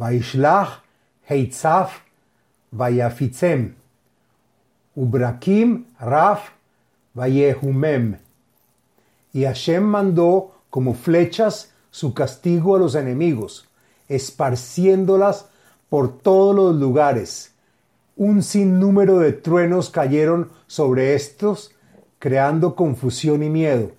Vaishlach 0.01 0.81
Heitzaf 1.29 2.01
Vayafitzem 2.75 3.75
Ubrakim 4.98 5.86
Raf 6.00 6.51
Vayehumem. 7.15 8.17
Y 9.31 9.43
Hashem 9.43 9.84
mandó 9.84 10.55
como 10.72 10.96
flechas 10.96 11.72
su 11.91 12.15
castigo 12.15 12.75
a 12.75 12.79
los 12.79 12.96
enemigos, 12.96 13.67
esparciéndolas 14.10 15.46
por 15.89 16.17
todos 16.17 16.55
los 16.55 16.75
lugares. 16.75 17.53
Un 18.15 18.41
sinnúmero 18.41 19.20
de 19.20 19.34
truenos 19.34 19.91
cayeron 19.91 20.50
sobre 20.65 21.13
estos, 21.13 21.75
creando 22.17 22.75
confusión 22.75 23.43
y 23.43 23.50
miedo. 23.50 23.91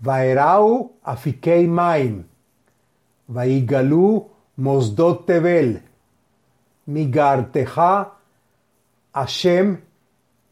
Vaerau 0.00 0.92
maim, 1.68 2.24
vaigalu 3.28 4.26
mosdot 4.56 5.26
tevel, 5.26 5.80
migarteja 6.86 8.12
Hashem 9.14 9.78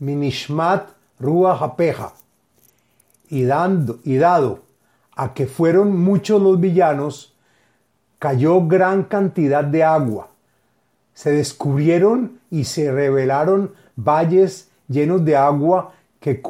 minishmat 0.00 0.88
ruach 1.20 1.62
apeja. 1.62 2.12
Y, 3.28 3.44
dado 3.44 4.60
a 5.14 5.34
que 5.34 5.46
fueron 5.46 5.96
muchos 5.96 6.42
los 6.42 6.58
villanos, 6.58 7.32
cayó 8.18 8.66
gran 8.66 9.04
cantidad 9.04 9.62
de 9.62 9.84
agua. 9.84 10.30
Se 11.14 11.30
descubrieron 11.30 12.40
y 12.50 12.64
se 12.64 12.90
revelaron 12.90 13.72
valles 13.96 14.68
llenos 14.88 15.24
de 15.24 15.36
agua 15.36 15.92
que, 16.18 16.42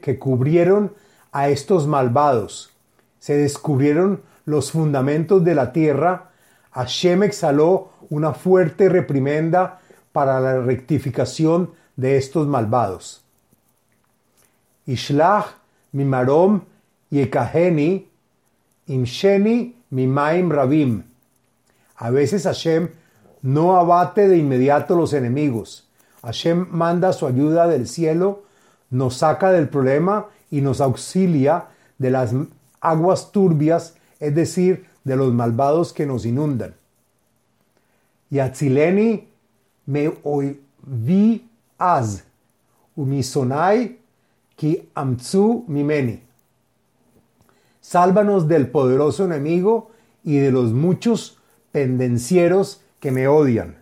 que 0.00 0.18
cubrieron 0.18 0.92
a 1.32 1.48
estos 1.48 1.86
malvados. 1.86 2.70
Se 3.18 3.36
descubrieron 3.36 4.22
los 4.44 4.72
fundamentos 4.72 5.44
de 5.44 5.54
la 5.54 5.72
tierra. 5.72 6.30
Hashem 6.72 7.22
exhaló 7.22 7.90
una 8.10 8.32
fuerte 8.32 8.88
reprimenda 8.88 9.80
para 10.12 10.40
la 10.40 10.60
rectificación 10.60 11.70
de 11.96 12.16
estos 12.16 12.46
malvados. 12.46 13.24
Ishlach 14.86 15.46
mimarom 15.92 16.62
yekaheni 17.10 18.08
imsheni 18.86 19.74
mimaim 19.90 20.50
rabim. 20.50 21.02
A 21.96 22.10
veces 22.10 22.44
Hashem 22.44 22.88
no 23.42 23.76
abate 23.76 24.28
de 24.28 24.38
inmediato 24.38 24.96
los 24.96 25.12
enemigos. 25.12 25.86
Hashem 26.22 26.66
manda 26.70 27.12
su 27.12 27.26
ayuda 27.26 27.66
del 27.66 27.86
cielo, 27.86 28.44
nos 28.90 29.18
saca 29.18 29.52
del 29.52 29.68
problema 29.68 30.26
y 30.50 30.60
nos 30.60 30.80
auxilia 30.80 31.66
de 31.98 32.10
las 32.10 32.32
aguas 32.80 33.32
turbias, 33.32 33.94
es 34.20 34.34
decir, 34.34 34.86
de 35.04 35.16
los 35.16 35.32
malvados 35.32 35.92
que 35.92 36.06
nos 36.06 36.26
inundan. 36.26 36.74
Yatzileni 38.30 39.26
me 39.86 40.12
vi 40.86 41.44
az, 41.78 42.22
umisonai 42.96 43.98
ki 44.56 44.90
amtsu 44.94 45.64
mimeni. 45.68 46.20
Sálvanos 47.80 48.46
del 48.46 48.68
poderoso 48.68 49.24
enemigo 49.24 49.90
y 50.22 50.36
de 50.36 50.52
los 50.52 50.72
muchos 50.72 51.38
pendencieros 51.72 52.82
que 53.00 53.10
me 53.10 53.26
odian. 53.26 53.78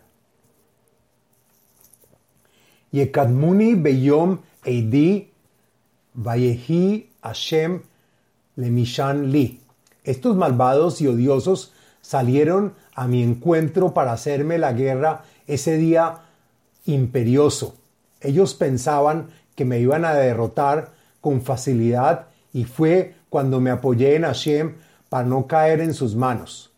Yekadmuni 2.91 3.75
beyom 3.75 4.39
eidi 4.63 5.29
vayehi 6.15 7.09
Hashem 7.21 7.81
lemishan 8.55 9.31
li. 9.31 9.59
Estos 10.09 10.35
malvados 10.35 11.01
y 11.01 11.07
odiosos 11.07 11.71
salieron 12.01 12.73
a 12.95 13.07
mi 13.07 13.21
encuentro 13.21 13.93
para 13.93 14.11
hacerme 14.11 14.57
la 14.57 14.73
guerra 14.73 15.21
ese 15.45 15.77
día 15.77 16.21
imperioso. 16.85 17.75
Ellos 18.19 18.55
pensaban 18.55 19.27
que 19.53 19.65
me 19.65 19.79
iban 19.79 20.05
a 20.05 20.15
derrotar 20.15 20.93
con 21.21 21.43
facilidad 21.43 22.25
y 22.51 22.63
fue 22.63 23.17
cuando 23.29 23.59
me 23.61 23.69
apoyé 23.69 24.15
en 24.15 24.23
Hashem 24.23 24.77
para 25.09 25.27
no 25.27 25.45
caer 25.45 25.79
en 25.79 25.93
sus 25.93 26.15
manos. 26.15 26.71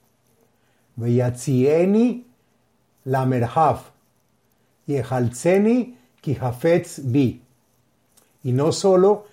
Veyatzieni 0.98 2.26
la 3.06 3.26
merhav, 3.26 3.80
yehalzeni 4.88 5.96
kijafetz 6.20 7.00
bi. 7.06 7.42
Y 8.44 8.52
no 8.52 8.74
solo 8.74 9.28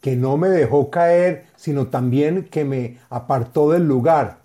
que 0.00 0.16
no 0.16 0.36
me 0.36 0.48
dejó 0.48 0.90
caer, 0.90 1.46
sino 1.56 1.88
también 1.88 2.44
que 2.44 2.64
me 2.64 2.98
apartó 3.10 3.70
del 3.70 3.86
lugar 3.86 4.38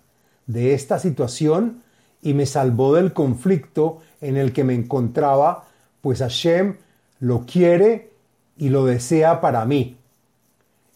de 0.46 0.74
esta 0.74 0.98
situación 0.98 1.82
y 2.22 2.34
me 2.34 2.46
salvó 2.46 2.94
del 2.94 3.12
conflicto 3.12 4.02
en 4.20 4.36
el 4.36 4.52
que 4.52 4.64
me 4.64 4.74
encontraba, 4.74 5.64
pues 6.00 6.18
Hashem 6.20 6.76
lo 7.20 7.46
quiere 7.46 8.10
y 8.56 8.68
lo 8.68 8.84
desea 8.84 9.40
para 9.40 9.64
mí. 9.64 9.96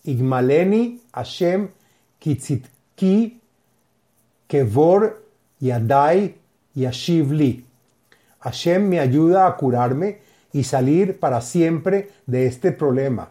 Igmaleni 0.04 1.00
Hashem 1.12 1.68
kitzitki 2.18 3.40
kevor 4.46 5.22
yadai 5.60 6.34
yashivli. 6.74 7.64
Hashem 8.40 8.88
me 8.88 9.00
ayuda 9.00 9.46
a 9.46 9.56
curarme 9.56 10.20
y 10.52 10.64
salir 10.64 11.18
para 11.18 11.40
siempre 11.40 12.10
de 12.26 12.46
este 12.46 12.72
problema, 12.72 13.30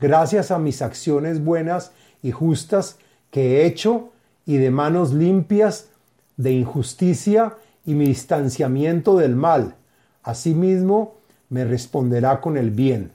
gracias 0.00 0.50
a 0.50 0.58
mis 0.58 0.82
acciones 0.82 1.44
buenas 1.44 1.92
y 2.22 2.32
justas 2.32 2.98
que 3.30 3.60
he 3.62 3.66
hecho 3.66 4.10
y 4.44 4.56
de 4.56 4.70
manos 4.70 5.12
limpias 5.12 5.88
de 6.36 6.52
injusticia 6.52 7.56
y 7.84 7.94
mi 7.94 8.06
distanciamiento 8.06 9.16
del 9.16 9.36
mal. 9.36 9.74
Asimismo, 10.22 11.16
me 11.48 11.64
responderá 11.64 12.40
con 12.40 12.56
el 12.56 12.70
bien. 12.70 13.12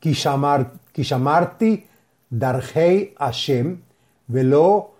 Kishamarti 0.00 1.86
darhei 2.30 3.14
Hashem 3.18 3.80
velo 4.28 4.94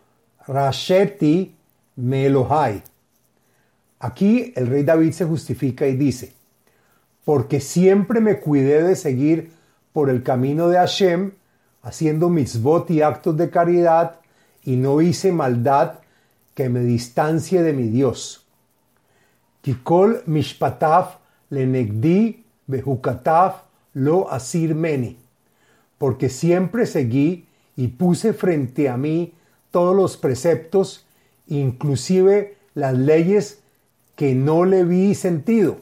rasheti 0.47 1.55
me 1.97 2.27
Elohai. 2.27 2.83
Aquí 4.01 4.53
el 4.57 4.67
rey 4.67 4.83
David 4.83 5.13
se 5.13 5.25
justifica 5.25 5.87
y 5.87 5.97
dice, 5.97 6.33
porque 7.25 7.61
siempre 7.61 8.21
me 8.21 8.41
cuidé 8.41 8.83
de 8.83 8.97
seguir 8.97 9.53
por 9.95 10.11
el 10.11 10.25
camino 10.25 10.69
de 10.69 10.77
Hashem, 10.77 11.35
haciendo 11.81 12.29
mitzvot 12.29 12.91
y 12.91 13.01
actos 13.01 13.37
de 13.37 13.49
caridad, 13.49 14.17
y 14.65 14.75
no 14.75 15.01
hice 15.01 15.31
maldad 15.31 16.01
que 16.55 16.69
me 16.69 16.81
distancie 16.81 17.63
de 17.63 17.73
mi 17.73 17.85
Dios. 17.85 18.45
Kikol 19.63 20.25
mishpataf 20.27 21.19
lenegdi 21.51 22.45
behukataf 22.67 23.63
lo 23.93 24.33
asir 24.33 24.75
meni. 24.75 25.17
Porque 25.97 26.29
siempre 26.29 26.87
seguí 26.87 27.47
y 27.77 27.87
puse 27.89 28.33
frente 28.33 28.89
a 28.89 28.97
mí 28.97 29.33
todos 29.71 29.95
los 29.95 30.17
preceptos, 30.17 31.07
inclusive 31.47 32.57
las 32.75 32.95
leyes 32.95 33.61
que 34.17 34.35
no 34.35 34.65
le 34.65 34.85
vi 34.85 35.15
sentido. 35.15 35.79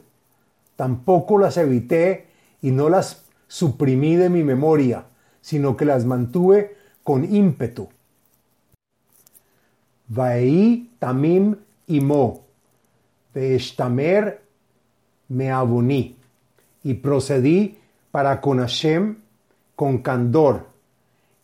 Tampoco 0.77 1.38
las 1.38 1.57
evité 1.57 2.27
y 2.61 2.72
no 2.72 2.90
las 2.90 3.21
suprimí 3.52 4.16
de 4.16 4.30
mi 4.30 4.42
memoria, 4.42 5.04
sino 5.42 5.76
que 5.76 5.84
las 5.84 6.06
mantuve 6.06 6.74
con 7.02 7.22
ímpetu. 7.22 7.86
Vaei 10.08 10.88
tamim 10.98 11.56
imo, 11.86 12.46
veeshtamer 13.34 14.40
me 15.28 15.50
aboní, 15.50 16.16
y 16.82 16.94
procedí 16.94 17.76
para 18.10 18.40
con 18.40 18.58
Hashem 18.58 19.16
con 19.76 19.98
candor, 19.98 20.68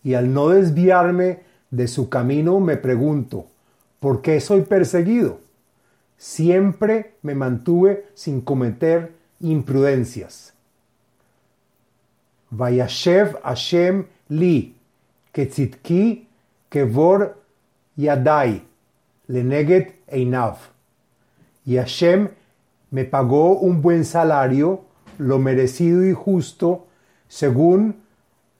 y 0.03 0.15
al 0.15 0.33
no 0.33 0.49
desviarme 0.49 1.41
de 1.71 1.89
su 1.89 2.09
camino 2.09 2.59
me 2.59 2.79
pregunto, 2.79 3.49
¿Por 4.01 4.23
qué 4.23 4.41
soy 4.41 4.63
perseguido? 4.63 5.41
Siempre 6.17 7.17
me 7.21 7.35
mantuve 7.35 8.07
sin 8.15 8.41
cometer 8.41 9.13
imprudencias. 9.41 10.55
Vayashev 12.55 13.41
Hashem 13.43 14.07
li, 14.31 14.75
yadai, 17.97 18.63
einav. 20.09 20.57
Y 21.67 21.77
Hashem 21.77 22.29
me 22.91 23.05
pagó 23.05 23.59
un 23.59 23.83
buen 23.83 24.05
salario, 24.05 24.85
lo 25.19 25.39
merecido 25.39 26.07
y 26.07 26.15
justo, 26.15 26.87
según 27.29 27.97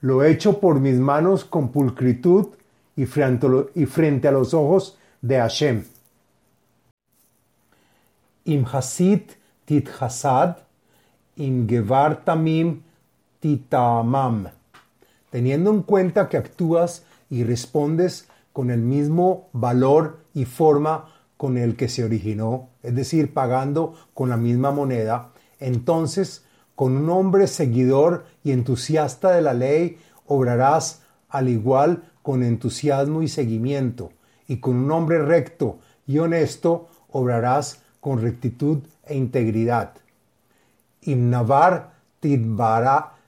lo 0.01 0.23
hecho 0.23 0.59
por 0.59 0.79
mis 0.79 0.99
manos 0.99 1.43
con 1.43 1.69
pulcritud 1.69 2.49
y 2.95 3.05
frente 3.05 4.27
a 4.27 4.31
los 4.31 4.53
ojos 4.53 4.97
de 5.21 5.37
Hashem. 5.37 5.85
Im 8.45 8.65
hasit 8.65 9.31
tit 9.65 9.89
hasad, 9.99 10.57
im 11.37 11.67
gevar 11.67 12.23
tamim 12.23 12.81
Teniendo 15.29 15.71
en 15.71 15.83
cuenta 15.83 16.27
que 16.27 16.37
actúas 16.37 17.05
y 17.29 17.43
respondes 17.43 18.27
con 18.51 18.71
el 18.71 18.81
mismo 18.81 19.49
valor 19.53 20.19
y 20.33 20.45
forma 20.45 21.09
con 21.37 21.57
el 21.57 21.77
que 21.77 21.87
se 21.87 22.03
originó, 22.03 22.69
es 22.83 22.95
decir, 22.95 23.33
pagando 23.33 23.93
con 24.13 24.29
la 24.29 24.35
misma 24.35 24.71
moneda, 24.71 25.31
entonces 25.59 26.43
con 26.75 26.97
un 26.97 27.09
hombre 27.09 27.47
seguidor 27.47 28.25
y 28.43 28.51
entusiasta 28.51 29.31
de 29.31 29.41
la 29.41 29.53
ley 29.53 29.97
obrarás 30.27 31.03
al 31.29 31.47
igual 31.47 32.03
con 32.21 32.43
entusiasmo 32.43 33.21
y 33.21 33.27
seguimiento, 33.27 34.11
y 34.47 34.57
con 34.57 34.75
un 34.75 34.91
hombre 34.91 35.23
recto 35.23 35.79
y 36.05 36.17
honesto 36.19 36.89
obrarás 37.11 37.83
con 38.01 38.21
rectitud 38.21 38.79
e 39.05 39.15
integridad. 39.15 39.93
Imnavar 41.01 41.93
tidbarar 42.19 43.18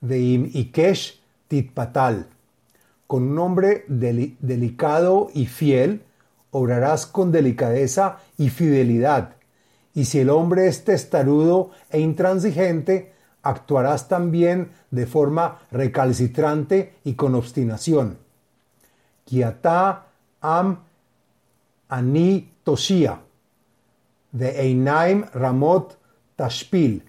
de 0.00 0.18
im 0.18 0.50
ikesh 0.52 1.20
titpatal. 1.48 2.26
Con 3.06 3.24
un 3.24 3.38
hombre 3.38 3.84
delicado 3.88 5.28
y 5.34 5.46
fiel, 5.46 6.02
obrarás 6.50 7.06
con 7.06 7.32
delicadeza 7.32 8.18
y 8.38 8.48
fidelidad. 8.48 9.36
Y 9.94 10.04
si 10.04 10.20
el 10.20 10.30
hombre 10.30 10.68
es 10.68 10.84
testarudo 10.84 11.70
e 11.90 12.00
intransigente, 12.00 13.12
actuarás 13.42 14.08
también 14.08 14.70
de 14.90 15.06
forma 15.06 15.58
recalcitrante 15.70 16.94
y 17.04 17.14
con 17.14 17.34
obstinación 17.34 18.18
Kiata 19.30 20.06
am 20.40 20.76
ani 21.88 22.50
toshia, 22.64 23.20
de 24.32 24.48
Einaim 24.60 25.24
Ramot 25.34 25.96
Tashpil, 26.34 27.02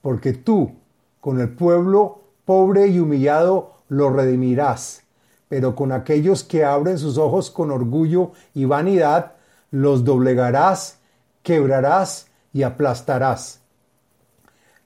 porque 0.00 0.34
tú, 0.34 0.77
con 1.20 1.40
el 1.40 1.50
pueblo 1.50 2.22
pobre 2.44 2.86
y 2.88 2.98
humillado, 2.98 3.74
lo 3.88 4.10
redimirás, 4.10 5.02
pero 5.48 5.74
con 5.74 5.92
aquellos 5.92 6.44
que 6.44 6.64
abren 6.64 6.98
sus 6.98 7.18
ojos 7.18 7.50
con 7.50 7.70
orgullo 7.70 8.32
y 8.54 8.64
vanidad, 8.64 9.32
los 9.70 10.04
doblegarás, 10.04 10.98
quebrarás 11.42 12.28
y 12.52 12.62
aplastarás. 12.62 13.60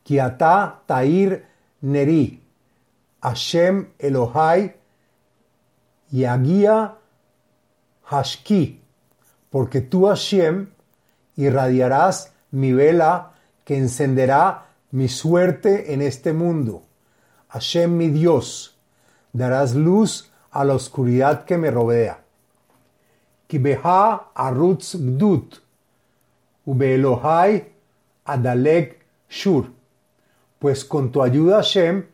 Kiata 0.02 0.82
Tair 0.86 1.46
Neri, 1.82 2.42
Hashem 3.20 3.88
Elohai 3.98 4.74
Yagia 6.10 6.94
Hashki, 8.04 8.80
porque 9.50 9.80
tú 9.80 10.06
Hashem 10.06 10.68
irradiarás 11.36 12.32
mi 12.50 12.72
vela 12.72 13.32
que 13.64 13.78
encenderá 13.78 14.66
mi 14.92 15.08
suerte 15.08 15.94
en 15.94 16.02
este 16.02 16.32
mundo. 16.32 16.84
Hashem 17.48 17.96
mi 17.96 18.08
Dios, 18.08 18.78
darás 19.32 19.74
luz 19.74 20.30
a 20.50 20.64
la 20.64 20.74
oscuridad 20.74 21.44
que 21.44 21.58
me 21.58 21.70
rodea. 21.70 22.22
Kibeha 23.48 24.30
arutz 24.34 24.94
gdut, 24.94 25.56
ubeelohai 26.66 27.64
adalek 28.24 29.04
shur. 29.28 29.64
Pues 30.58 30.84
con 30.84 31.10
tu 31.10 31.22
ayuda 31.22 31.56
Hashem 31.56 32.06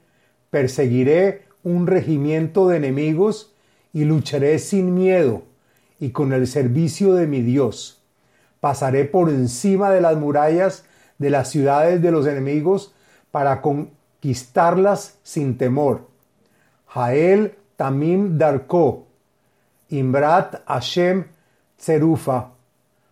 perseguiré 0.50 1.44
un 1.64 1.86
regimiento 1.86 2.68
de 2.68 2.76
enemigos 2.76 3.52
y 3.92 4.04
lucharé 4.04 4.58
sin 4.60 4.94
miedo 4.94 5.42
y 5.98 6.10
con 6.10 6.32
el 6.32 6.46
servicio 6.46 7.14
de 7.14 7.26
mi 7.26 7.42
Dios. 7.42 8.00
Pasaré 8.60 9.04
por 9.04 9.30
encima 9.30 9.90
de 9.90 10.00
las 10.00 10.16
murallas 10.16 10.84
de 11.18 11.30
las 11.30 11.50
ciudades 11.50 12.00
de 12.00 12.10
los 12.10 12.26
enemigos 12.26 12.94
para 13.30 13.60
conquistarlas 13.60 15.18
sin 15.22 15.58
temor. 15.58 16.08
Jael 16.86 17.54
Tamim 17.76 18.38
Darko, 18.38 19.06
Imbrat 19.90 20.62
Hashem 20.66 21.26
Tzerufa, 21.76 22.52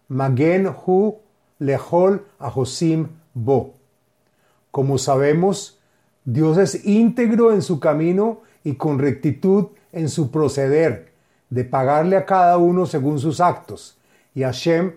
Magen 0.08 0.68
Hu 0.68 1.18
Lehol 1.58 2.24
Ahosim 2.38 3.08
Bo. 3.34 3.74
Como 4.70 4.98
sabemos, 4.98 5.78
Dios 6.24 6.58
es 6.58 6.84
íntegro 6.84 7.52
en 7.52 7.62
su 7.62 7.78
camino 7.80 8.42
y 8.64 8.74
con 8.74 8.98
rectitud 8.98 9.68
en 9.92 10.08
su 10.08 10.30
proceder, 10.30 11.12
de 11.48 11.64
pagarle 11.64 12.16
a 12.16 12.26
cada 12.26 12.58
uno 12.58 12.84
según 12.86 13.20
sus 13.20 13.40
actos, 13.40 13.96
y 14.34 14.42
Hashem, 14.42 14.94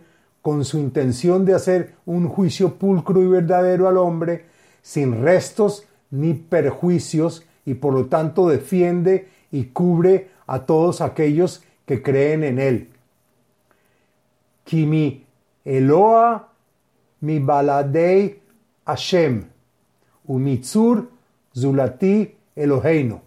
con 0.49 0.65
su 0.65 0.79
intención 0.79 1.45
de 1.45 1.53
hacer 1.53 1.93
un 2.07 2.27
juicio 2.27 2.79
pulcro 2.79 3.21
y 3.21 3.27
verdadero 3.27 3.87
al 3.87 3.97
hombre, 3.97 4.45
sin 4.81 5.21
restos 5.21 5.85
ni 6.09 6.33
perjuicios, 6.33 7.45
y 7.65 7.75
por 7.75 7.93
lo 7.93 8.07
tanto 8.07 8.49
defiende 8.49 9.27
y 9.51 9.65
cubre 9.65 10.29
a 10.47 10.65
todos 10.65 11.01
aquellos 11.01 11.63
que 11.85 12.01
creen 12.01 12.43
en 12.43 12.57
él. 12.57 12.89
Kimi 14.63 15.23
Eloa 15.63 16.49
mi 17.19 17.37
baladei 17.37 18.41
Hashem, 18.87 19.43
umitzur 20.25 21.11
zulati 21.55 22.33
Eloheinu 22.55 23.21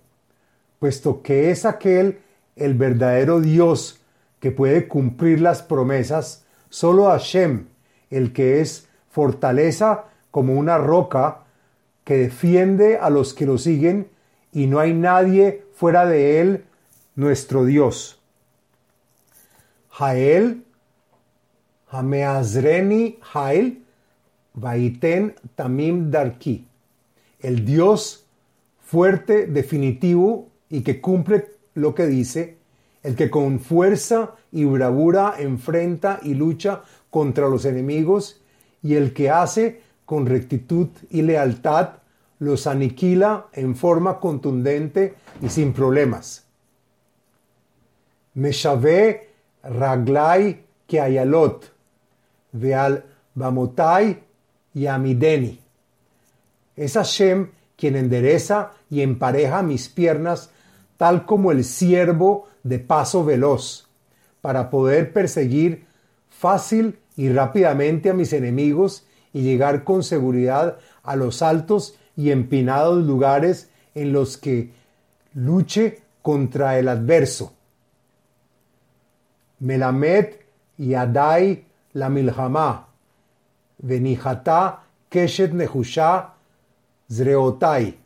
puesto 0.80 1.22
que 1.22 1.52
es 1.52 1.66
aquel 1.66 2.18
el 2.56 2.74
verdadero 2.74 3.40
Dios 3.40 4.00
que 4.40 4.50
puede 4.50 4.88
cumplir 4.88 5.40
las 5.40 5.62
promesas, 5.62 6.41
solo 6.72 7.10
Hashem, 7.10 7.66
el 8.10 8.32
que 8.32 8.62
es 8.62 8.88
fortaleza 9.10 10.06
como 10.30 10.54
una 10.54 10.78
roca 10.78 11.42
que 12.02 12.16
defiende 12.16 12.96
a 12.96 13.10
los 13.10 13.34
que 13.34 13.44
lo 13.44 13.58
siguen 13.58 14.08
y 14.52 14.66
no 14.66 14.78
hay 14.78 14.94
nadie 14.94 15.66
fuera 15.74 16.06
de 16.06 16.40
él, 16.40 16.64
nuestro 17.14 17.66
Dios. 17.66 18.18
Jael, 19.90 20.64
Hameazreni 21.90 23.18
Jael, 23.20 23.82
Vaiten 24.54 25.34
Tamim 25.54 26.10
Darki, 26.10 26.66
el 27.40 27.66
Dios 27.66 28.24
fuerte, 28.80 29.46
definitivo 29.46 30.48
y 30.70 30.80
que 30.80 31.02
cumple 31.02 31.50
lo 31.74 31.94
que 31.94 32.06
dice, 32.06 32.56
el 33.02 33.14
que 33.14 33.28
con 33.28 33.60
fuerza 33.60 34.36
y 34.52 34.64
bravura 34.64 35.34
enfrenta 35.38 36.20
y 36.22 36.34
lucha 36.34 36.82
contra 37.10 37.48
los 37.48 37.64
enemigos, 37.64 38.40
y 38.82 38.94
el 38.94 39.12
que 39.12 39.30
hace 39.30 39.82
con 40.04 40.26
rectitud 40.26 40.88
y 41.10 41.22
lealtad 41.22 41.94
los 42.38 42.66
aniquila 42.66 43.46
en 43.52 43.76
forma 43.76 44.18
contundente 44.18 45.14
y 45.40 45.48
sin 45.48 45.72
problemas. 45.72 46.44
Meshave 48.34 49.28
raglai 49.62 50.64
keayalot, 50.86 51.64
veal 52.52 53.04
bamotai 53.34 54.22
y 54.74 54.86
amideni. 54.86 55.60
Es 56.76 56.94
Hashem 56.94 57.50
quien 57.76 57.96
endereza 57.96 58.72
y 58.90 59.02
empareja 59.02 59.62
mis 59.62 59.88
piernas 59.88 60.50
tal 60.96 61.26
como 61.26 61.52
el 61.52 61.64
ciervo 61.64 62.48
de 62.62 62.78
paso 62.78 63.24
veloz, 63.24 63.88
para 64.42 64.68
poder 64.68 65.14
perseguir 65.14 65.86
fácil 66.28 66.98
y 67.16 67.30
rápidamente 67.30 68.10
a 68.10 68.14
mis 68.14 68.34
enemigos 68.34 69.06
y 69.32 69.42
llegar 69.42 69.84
con 69.84 70.02
seguridad 70.02 70.76
a 71.02 71.16
los 71.16 71.40
altos 71.40 71.94
y 72.16 72.30
empinados 72.30 73.06
lugares 73.06 73.70
en 73.94 74.12
los 74.12 74.36
que 74.36 74.70
luche 75.32 76.02
contra 76.20 76.78
el 76.78 76.88
adverso. 76.88 77.54
Melamed 79.60 80.34
y 80.76 80.94
Adai 80.94 81.64
la 81.94 82.08
milhamá, 82.08 82.88
venijata 83.78 84.82
keshet 85.08 85.52
nehusha 85.52 86.34
zreotai. 87.08 87.98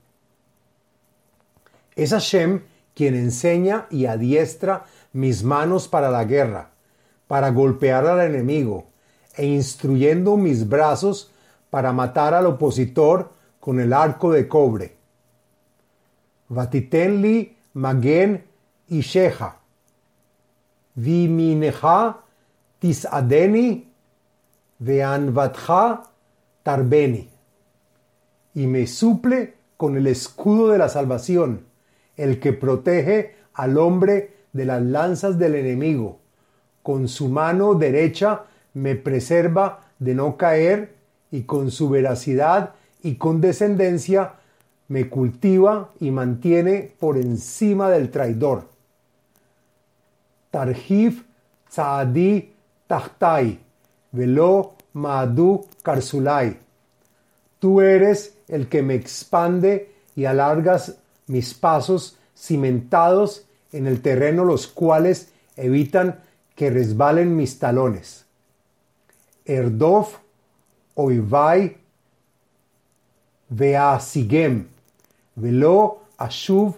Es 1.95 2.11
Hashem 2.11 2.61
quien 2.95 3.15
enseña 3.15 3.87
y 3.91 4.07
adiestra 4.07 4.85
mis 5.17 5.43
manos 5.43 5.89
para 5.89 6.11
la 6.11 6.25
guerra, 6.25 6.71
para 7.27 7.51
golpear 7.51 8.07
al 8.07 8.21
enemigo, 8.21 8.89
e 9.35 9.47
instruyendo 9.47 10.37
mis 10.37 10.69
brazos 10.69 11.33
para 11.71 11.93
matar 11.93 12.35
al 12.35 12.47
opositor 12.47 13.33
con 13.59 13.81
el 13.81 13.95
arco 13.95 14.31
de 14.31 14.47
cobre. 14.47 14.97
Vatitenli 16.49 17.57
magen 17.73 18.45
isheja, 18.89 19.57
vimineja 20.95 22.21
tisadeni, 22.79 23.89
veanvatja 24.79 26.03
tarbeni. 26.63 27.29
Y 28.55 28.67
me 28.67 28.87
suple 28.87 29.55
con 29.79 29.97
el 29.97 30.07
escudo 30.07 30.69
de 30.69 30.79
la 30.79 30.91
salvación, 30.91 31.65
el 32.17 32.39
que 32.39 32.53
protege 32.53 33.37
al 33.55 33.79
hombre 33.79 34.36
de 34.57 34.65
las 34.65 34.83
lanzas 34.83 35.39
del 35.39 35.55
enemigo. 35.55 36.19
Con 36.83 37.09
su 37.09 37.29
mano 37.29 37.75
derecha 37.75 38.45
me 38.75 38.95
preserva 38.95 39.81
de 39.99 40.15
no 40.15 40.37
caer 40.37 40.95
y 41.31 41.43
con 41.43 41.71
su 41.71 41.89
veracidad 41.91 42.75
y 43.03 43.17
condescendencia 43.17 44.35
me 44.89 45.09
cultiva 45.09 45.91
y 46.01 46.11
mantiene 46.11 46.95
por 46.99 47.17
encima 47.17 47.91
del 47.91 48.11
traidor. 48.11 48.69
Tarjif 50.51 51.25
Tzaadi 51.69 52.53
Tahtai, 52.87 53.59
Velo 54.13 54.75
Maadu 54.95 55.67
Karsulai. 55.83 56.57
Tú 57.59 57.81
eres 57.81 58.39
el 58.49 58.69
que 58.69 58.83
me 58.83 58.95
expande 58.95 59.91
y 60.15 60.25
alargas 60.25 60.97
mis 61.27 61.53
pasos 61.53 62.17
cimentados 62.37 63.47
en 63.73 63.87
el 63.87 64.01
terreno 64.01 64.45
los 64.45 64.67
cuales 64.67 65.29
evitan 65.57 66.21
que 66.55 66.71
resbalen 66.71 67.37
mis 67.37 67.59
talones. 67.59 68.25
Erdof, 69.45 70.19
Oivai, 70.95 71.77
Veasigem, 73.49 74.67
Velo 75.37 76.01
Ashuv 76.17 76.75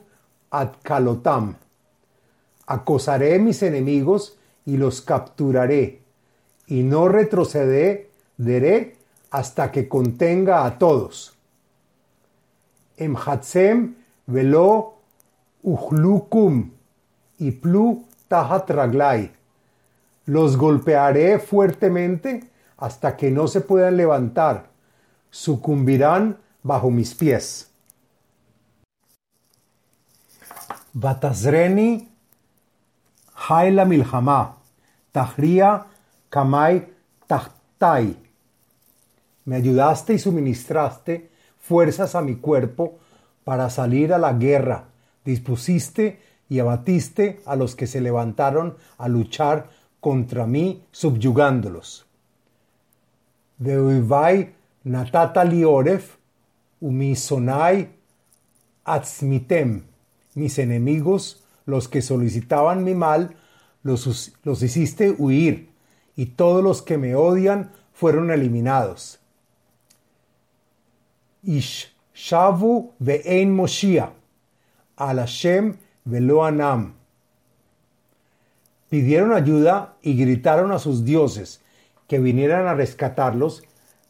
Adkalotam. 0.51 1.57
Acosaré 2.67 3.39
mis 3.39 3.63
enemigos 3.63 4.37
y 4.67 4.77
los 4.77 5.01
capturaré, 5.01 6.03
y 6.67 6.83
no 6.83 7.09
retrocederé 7.09 8.11
hasta 9.31 9.73
que 9.73 9.89
contenga 9.89 10.67
a 10.67 10.79
todos. 10.79 11.35
Emhatzem 12.99 13.95
velo 14.27 14.95
uhlukum 15.63 16.71
y 17.39 17.53
plu 17.53 18.05
tahat 18.29 18.71
raglai. 18.71 19.33
Los 20.27 20.57
golpearé 20.57 21.39
fuertemente 21.39 22.51
hasta 22.77 23.17
que 23.17 23.31
no 23.31 23.49
se 23.49 23.61
puedan 23.61 23.97
levantar. 23.97 24.67
Sucumbirán 25.31 26.39
bajo 26.63 26.91
mis 26.91 27.15
pies. 27.15 27.71
Batazreni 30.93 32.09
Haila 33.49 33.85
Milhama, 33.85 34.57
Tahria 35.13 35.87
Kamai 36.29 36.89
Tahtai. 37.27 38.17
Me 39.45 39.57
ayudaste 39.57 40.15
y 40.15 40.19
suministraste 40.19 41.31
fuerzas 41.61 42.15
a 42.15 42.21
mi 42.21 42.37
cuerpo 42.37 42.99
para 43.45 43.71
salir 43.71 44.13
a 44.13 44.19
la 44.19 44.35
guerra. 44.35 44.85
Dispusiste 45.25 46.21
y 46.49 46.61
abatiste 46.61 47.41
a 47.45 47.57
los 47.57 47.77
que 47.77 47.87
se 47.87 48.01
levantaron 48.01 48.77
a 48.97 49.09
luchar 49.09 49.71
contra 50.01 50.47
mí, 50.47 50.83
subyugándolos. 50.91 52.07
Veuvai 53.59 54.55
natata 54.85 55.45
umisonai 56.81 57.89
atzmitem. 58.85 59.85
Mis 60.35 60.59
enemigos, 60.59 61.43
los 61.67 61.89
que 61.89 62.01
solicitaban 62.01 62.85
mi 62.85 62.95
mal, 62.95 63.37
los, 63.83 64.63
hiciste 64.63 65.15
huir, 65.19 65.71
y 66.17 66.27
todos 66.27 66.63
los 66.63 66.83
que 66.83 66.99
me 66.99 67.15
odian 67.15 67.73
fueron 67.93 68.31
eliminados. 68.31 69.19
Ish 71.43 71.93
shavu 72.15 72.93
ve'en 72.99 73.55
moshia, 73.55 74.13
al 74.97 75.19
Hashem 75.19 75.77
velo 76.09 76.45
anam. 76.45 76.95
Pidieron 78.89 79.33
ayuda 79.33 79.97
y 80.01 80.17
gritaron 80.17 80.73
a 80.73 80.79
sus 80.79 81.05
dioses 81.05 81.61
que 82.07 82.19
vinieran 82.19 82.67
a 82.67 82.75
rescatarlos, 82.75 83.63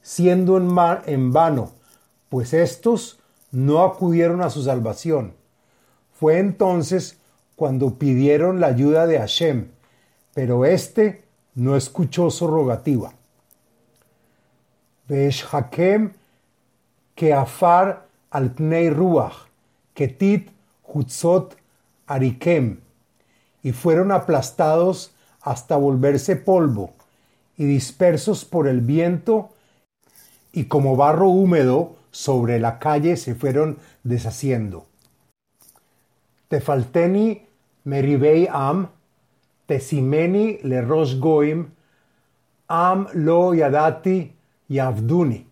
siendo 0.03 0.57
en, 0.57 0.71
en 1.07 1.33
vano, 1.33 1.73
pues 2.29 2.55
estos 2.55 3.19
no 3.51 3.83
acudieron 3.83 4.41
a 4.43 4.51
su 4.51 4.63
salvación. 4.63 5.35
Fue 6.13 6.39
entonces 6.39 7.19
cuando 7.57 7.99
pidieron 7.99 8.61
la 8.61 8.69
ayuda 8.69 9.07
de 9.07 9.19
Hashem, 9.19 9.69
pero 10.35 10.65
éste 10.65 11.25
no 11.55 11.77
escuchó 11.77 12.31
su 12.31 12.47
rogativa. 12.47 13.15
Hakem 15.51 16.13
que 17.17 17.33
afar 17.33 18.07
al 18.31 18.55
ruach, 18.95 19.49
ketit 19.95 20.51
hutzot 20.85 21.57
y 23.63 23.73
fueron 23.73 24.13
aplastados 24.13 25.13
hasta 25.41 25.77
volverse 25.77 26.37
polvo, 26.37 26.95
y 27.57 27.65
dispersos 27.65 28.45
por 28.45 28.69
el 28.69 28.81
viento, 28.81 29.51
y 30.53 30.65
como 30.65 30.97
barro 30.97 31.29
húmedo 31.29 31.97
sobre 32.11 32.59
la 32.59 32.79
calle 32.79 33.17
se 33.17 33.35
fueron 33.35 33.79
deshaciendo. 34.05 34.87
Tefalteni 36.49 37.47
meribei 37.85 38.49
am, 38.51 38.89
tesimeni 39.67 40.59
le 40.63 40.81
rosh 40.81 41.19
goim, 41.19 41.69
am 42.69 43.07
lo 43.13 43.55
yadati 43.55 44.33
yavduni. 44.69 45.47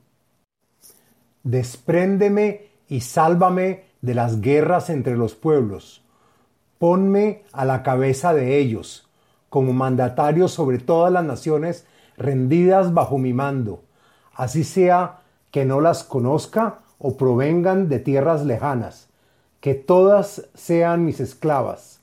Despréndeme 1.43 2.63
y 2.89 3.01
sálvame 3.01 3.85
de 4.01 4.15
las 4.15 4.41
guerras 4.41 4.91
entre 4.91 5.17
los 5.17 5.35
pueblos. 5.35 6.03
Ponme 6.79 7.45
a 7.53 7.65
la 7.65 7.83
cabeza 7.83 8.35
de 8.35 8.59
ellos, 8.59 9.09
como 9.49 9.73
mandatario 9.73 10.49
sobre 10.49 10.79
todas 10.79 11.13
las 11.13 11.25
naciones 11.25 11.87
rendidas 12.17 12.93
bajo 12.93 13.19
mi 13.19 13.33
mando, 13.33 13.83
así 14.35 14.65
sea 14.65 15.21
que 15.51 15.65
no 15.65 15.81
las 15.81 16.05
conozca 16.05 16.81
o 16.99 17.17
provengan 17.17 17.89
de 17.89 17.99
tierras 17.99 18.45
lejanas, 18.45 19.09
que 19.61 19.75
todas 19.75 20.49
sean 20.55 21.05
mis 21.05 21.21
esclavas. 21.21 22.01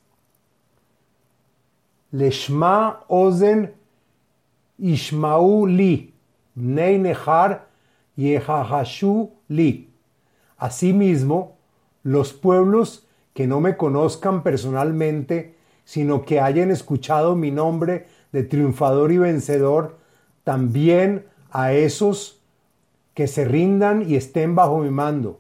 Leshma 2.12 3.02
ozen 3.08 3.74
ishmau 4.78 5.66
li, 5.66 6.14
bnei 6.56 7.00
nehar 7.00 7.68
yehahashu 8.16 9.32
li. 9.48 9.90
Asimismo, 10.58 11.58
los 12.04 12.34
pueblos 12.34 13.06
que 13.34 13.48
no 13.48 13.60
me 13.60 13.78
conozcan 13.78 14.44
personalmente, 14.44 15.56
sino 15.86 16.24
que 16.24 16.40
hayan 16.40 16.72
escuchado 16.72 17.36
mi 17.36 17.52
nombre 17.52 18.06
de 18.32 18.44
triunfador 18.44 19.12
y 19.12 19.18
vencedor, 19.18 19.98
también 20.44 21.26
a 21.52 21.74
esos 21.74 22.40
que 23.14 23.28
se 23.28 23.46
rindan 23.46 24.10
y 24.10 24.16
estén 24.16 24.56
bajo 24.56 24.80
mi 24.80 24.90
mando. 24.90 25.40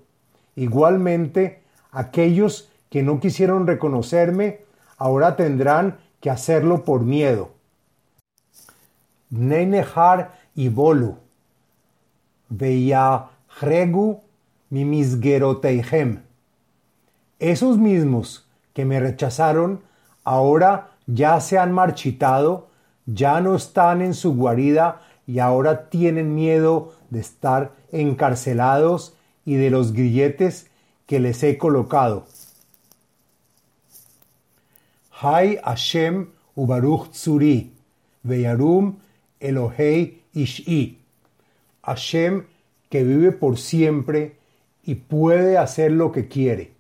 Igualmente, 0.55 1.61
aquellos 1.91 2.69
que 2.89 3.03
no 3.03 3.19
quisieron 3.19 3.65
reconocerme, 3.65 4.61
ahora 4.97 5.35
tendrán 5.35 5.97
que 6.19 6.29
hacerlo 6.29 6.83
por 6.83 7.01
miedo. 7.01 7.49
Nenehar 9.29 10.39
y 10.55 10.69
Bolu, 10.69 11.17
Veya 12.49 13.29
Hregu 13.59 14.21
Mimisgeroteihem. 14.69 16.21
Esos 17.43 17.77
mismos 17.77 18.47
que 18.73 18.85
me 18.85 19.01
rechazaron, 19.01 19.81
ahora 20.23 20.91
ya 21.07 21.41
se 21.41 21.57
han 21.57 21.73
marchitado 21.73 22.69
ya 23.05 23.41
no 23.41 23.55
están 23.55 24.01
en 24.01 24.13
su 24.13 24.33
guarida 24.33 25.01
y 25.27 25.39
ahora 25.39 25.89
tienen 25.89 26.35
miedo 26.35 26.93
de 27.09 27.19
estar 27.19 27.73
encarcelados 27.91 29.13
y 29.43 29.55
de 29.55 29.69
los 29.69 29.91
grilletes 29.91 30.67
que 31.05 31.19
les 31.19 31.43
he 31.43 31.57
colocado. 31.57 32.25
Hay 35.19 35.57
Hashem 35.65 36.29
Ubaruch 36.55 37.11
Tsuri, 37.11 37.73
Veyarum 38.23 38.99
Elohei 39.41 40.21
Ishi. 40.33 40.97
Hashem 41.81 42.45
que 42.89 43.03
vive 43.03 43.33
por 43.33 43.57
siempre 43.57 44.37
y 44.85 44.95
puede 44.95 45.57
hacer 45.57 45.91
lo 45.91 46.13
que 46.13 46.29
quiere. 46.29 46.72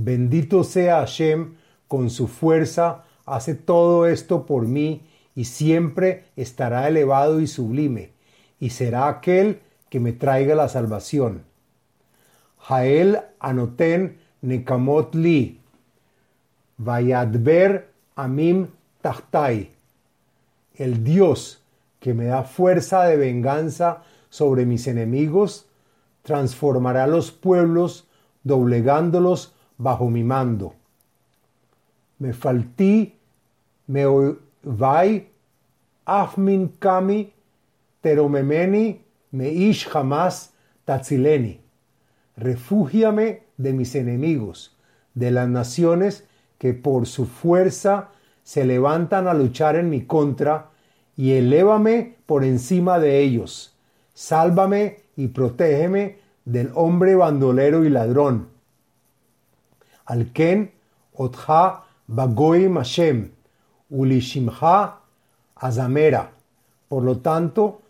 Bendito 0.00 0.62
sea 0.62 1.00
Hashem 1.00 1.56
con 1.88 2.08
su 2.08 2.28
fuerza 2.28 3.02
hace 3.26 3.56
todo 3.56 4.06
esto 4.06 4.46
por 4.46 4.68
mí 4.68 5.02
y 5.34 5.46
siempre 5.46 6.26
estará 6.36 6.86
elevado 6.86 7.40
y 7.40 7.48
sublime, 7.48 8.12
y 8.60 8.70
será 8.70 9.08
aquel 9.08 9.58
que 9.90 9.98
me 9.98 10.12
traiga 10.12 10.54
la 10.54 10.68
salvación. 10.68 11.42
Jael 12.58 13.18
anoten 13.40 14.20
nekamot 14.40 15.16
li, 15.16 15.58
vayadber 16.76 17.88
amim 18.14 18.68
tachtai, 19.02 19.72
el 20.76 21.02
Dios 21.02 21.60
que 21.98 22.14
me 22.14 22.26
da 22.26 22.44
fuerza 22.44 23.02
de 23.02 23.16
venganza 23.16 24.04
sobre 24.30 24.64
mis 24.64 24.86
enemigos, 24.86 25.66
transformará 26.22 27.08
los 27.08 27.32
pueblos 27.32 28.06
doblegándolos 28.44 29.54
bajo 29.78 30.10
mi 30.10 30.24
mando. 30.24 30.74
Me 32.18 32.32
faltí, 32.32 33.14
me 33.86 34.04
vai, 34.62 35.28
afmin 36.04 36.68
kami, 36.78 37.32
teromemeni, 38.00 39.00
me 39.30 39.48
ish 39.48 39.88
jamás 39.88 40.52
tatzileni. 40.84 41.60
Refúgiame 42.36 43.42
de 43.56 43.72
mis 43.72 43.94
enemigos, 43.94 44.76
de 45.14 45.30
las 45.30 45.48
naciones 45.48 46.24
que 46.58 46.74
por 46.74 47.06
su 47.06 47.26
fuerza 47.26 48.10
se 48.42 48.64
levantan 48.64 49.28
a 49.28 49.34
luchar 49.34 49.76
en 49.76 49.90
mi 49.90 50.02
contra, 50.02 50.70
y 51.16 51.32
elévame 51.32 52.16
por 52.26 52.44
encima 52.44 52.98
de 53.00 53.18
ellos. 53.18 53.76
Sálvame 54.14 55.00
y 55.16 55.28
protégeme 55.28 56.18
del 56.44 56.70
hombre 56.74 57.16
bandolero 57.16 57.84
y 57.84 57.90
ladrón. 57.90 58.48
Alken 60.08 60.70
otja 61.12 61.84
bagoim 62.06 62.76
Hashem, 62.76 63.30
ulishimha 63.90 65.00
azamera. 65.54 66.30
Por 66.88 67.02
lo 67.02 67.18
tanto, 67.18 67.82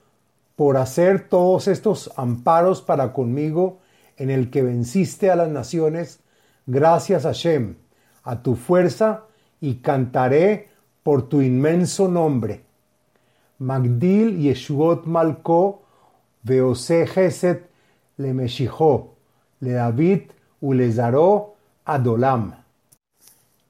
por 0.56 0.76
hacer 0.76 1.28
todos 1.28 1.68
estos 1.68 2.10
amparos 2.16 2.82
para 2.82 3.12
conmigo, 3.12 3.78
en 4.16 4.30
el 4.30 4.50
que 4.50 4.62
venciste 4.62 5.30
a 5.30 5.36
las 5.36 5.48
naciones, 5.48 6.18
gracias 6.66 7.22
Hashem, 7.22 7.76
a 8.24 8.42
tu 8.42 8.56
fuerza, 8.56 9.22
y 9.60 9.76
cantaré 9.76 10.70
por 11.04 11.28
tu 11.28 11.40
inmenso 11.40 12.08
nombre. 12.08 12.64
Magdil 13.58 14.38
Yeshuot 14.38 15.06
Malko, 15.06 15.82
Veose 16.42 17.06
Geset 17.06 17.70
le 18.16 18.34
Meshijó, 18.34 19.14
le 19.60 19.72
David 19.72 20.22
Ulezaró 20.60 21.54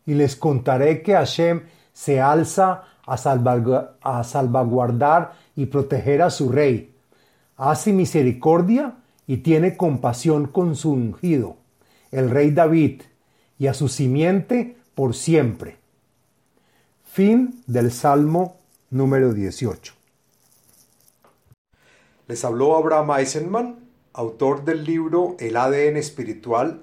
Y 0.06 0.14
les 0.14 0.36
contaré 0.36 1.02
que 1.02 1.12
Hashem 1.12 1.62
se 1.92 2.20
alza 2.20 2.84
a, 3.06 3.14
a 4.02 4.24
salvaguardar 4.24 5.32
y 5.56 5.66
proteger 5.66 6.22
a 6.22 6.30
su 6.30 6.50
rey. 6.50 6.94
Hace 7.56 7.92
misericordia 7.92 8.94
y 9.26 9.38
tiene 9.38 9.76
compasión 9.76 10.46
con 10.46 10.76
su 10.76 10.92
ungido, 10.92 11.56
el 12.10 12.30
rey 12.30 12.50
David, 12.50 13.02
y 13.58 13.66
a 13.66 13.74
su 13.74 13.88
simiente 13.88 14.76
por 14.94 15.14
siempre. 15.14 15.76
Fin 17.04 17.62
del 17.66 17.90
Salmo 17.90 18.56
número 18.90 19.34
18. 19.34 19.94
Les 22.28 22.44
habló 22.44 22.76
Abraham 22.76 23.10
Eisenman, 23.18 23.76
autor 24.12 24.64
del 24.64 24.84
libro 24.84 25.36
El 25.38 25.56
ADN 25.56 25.96
espiritual, 25.96 26.82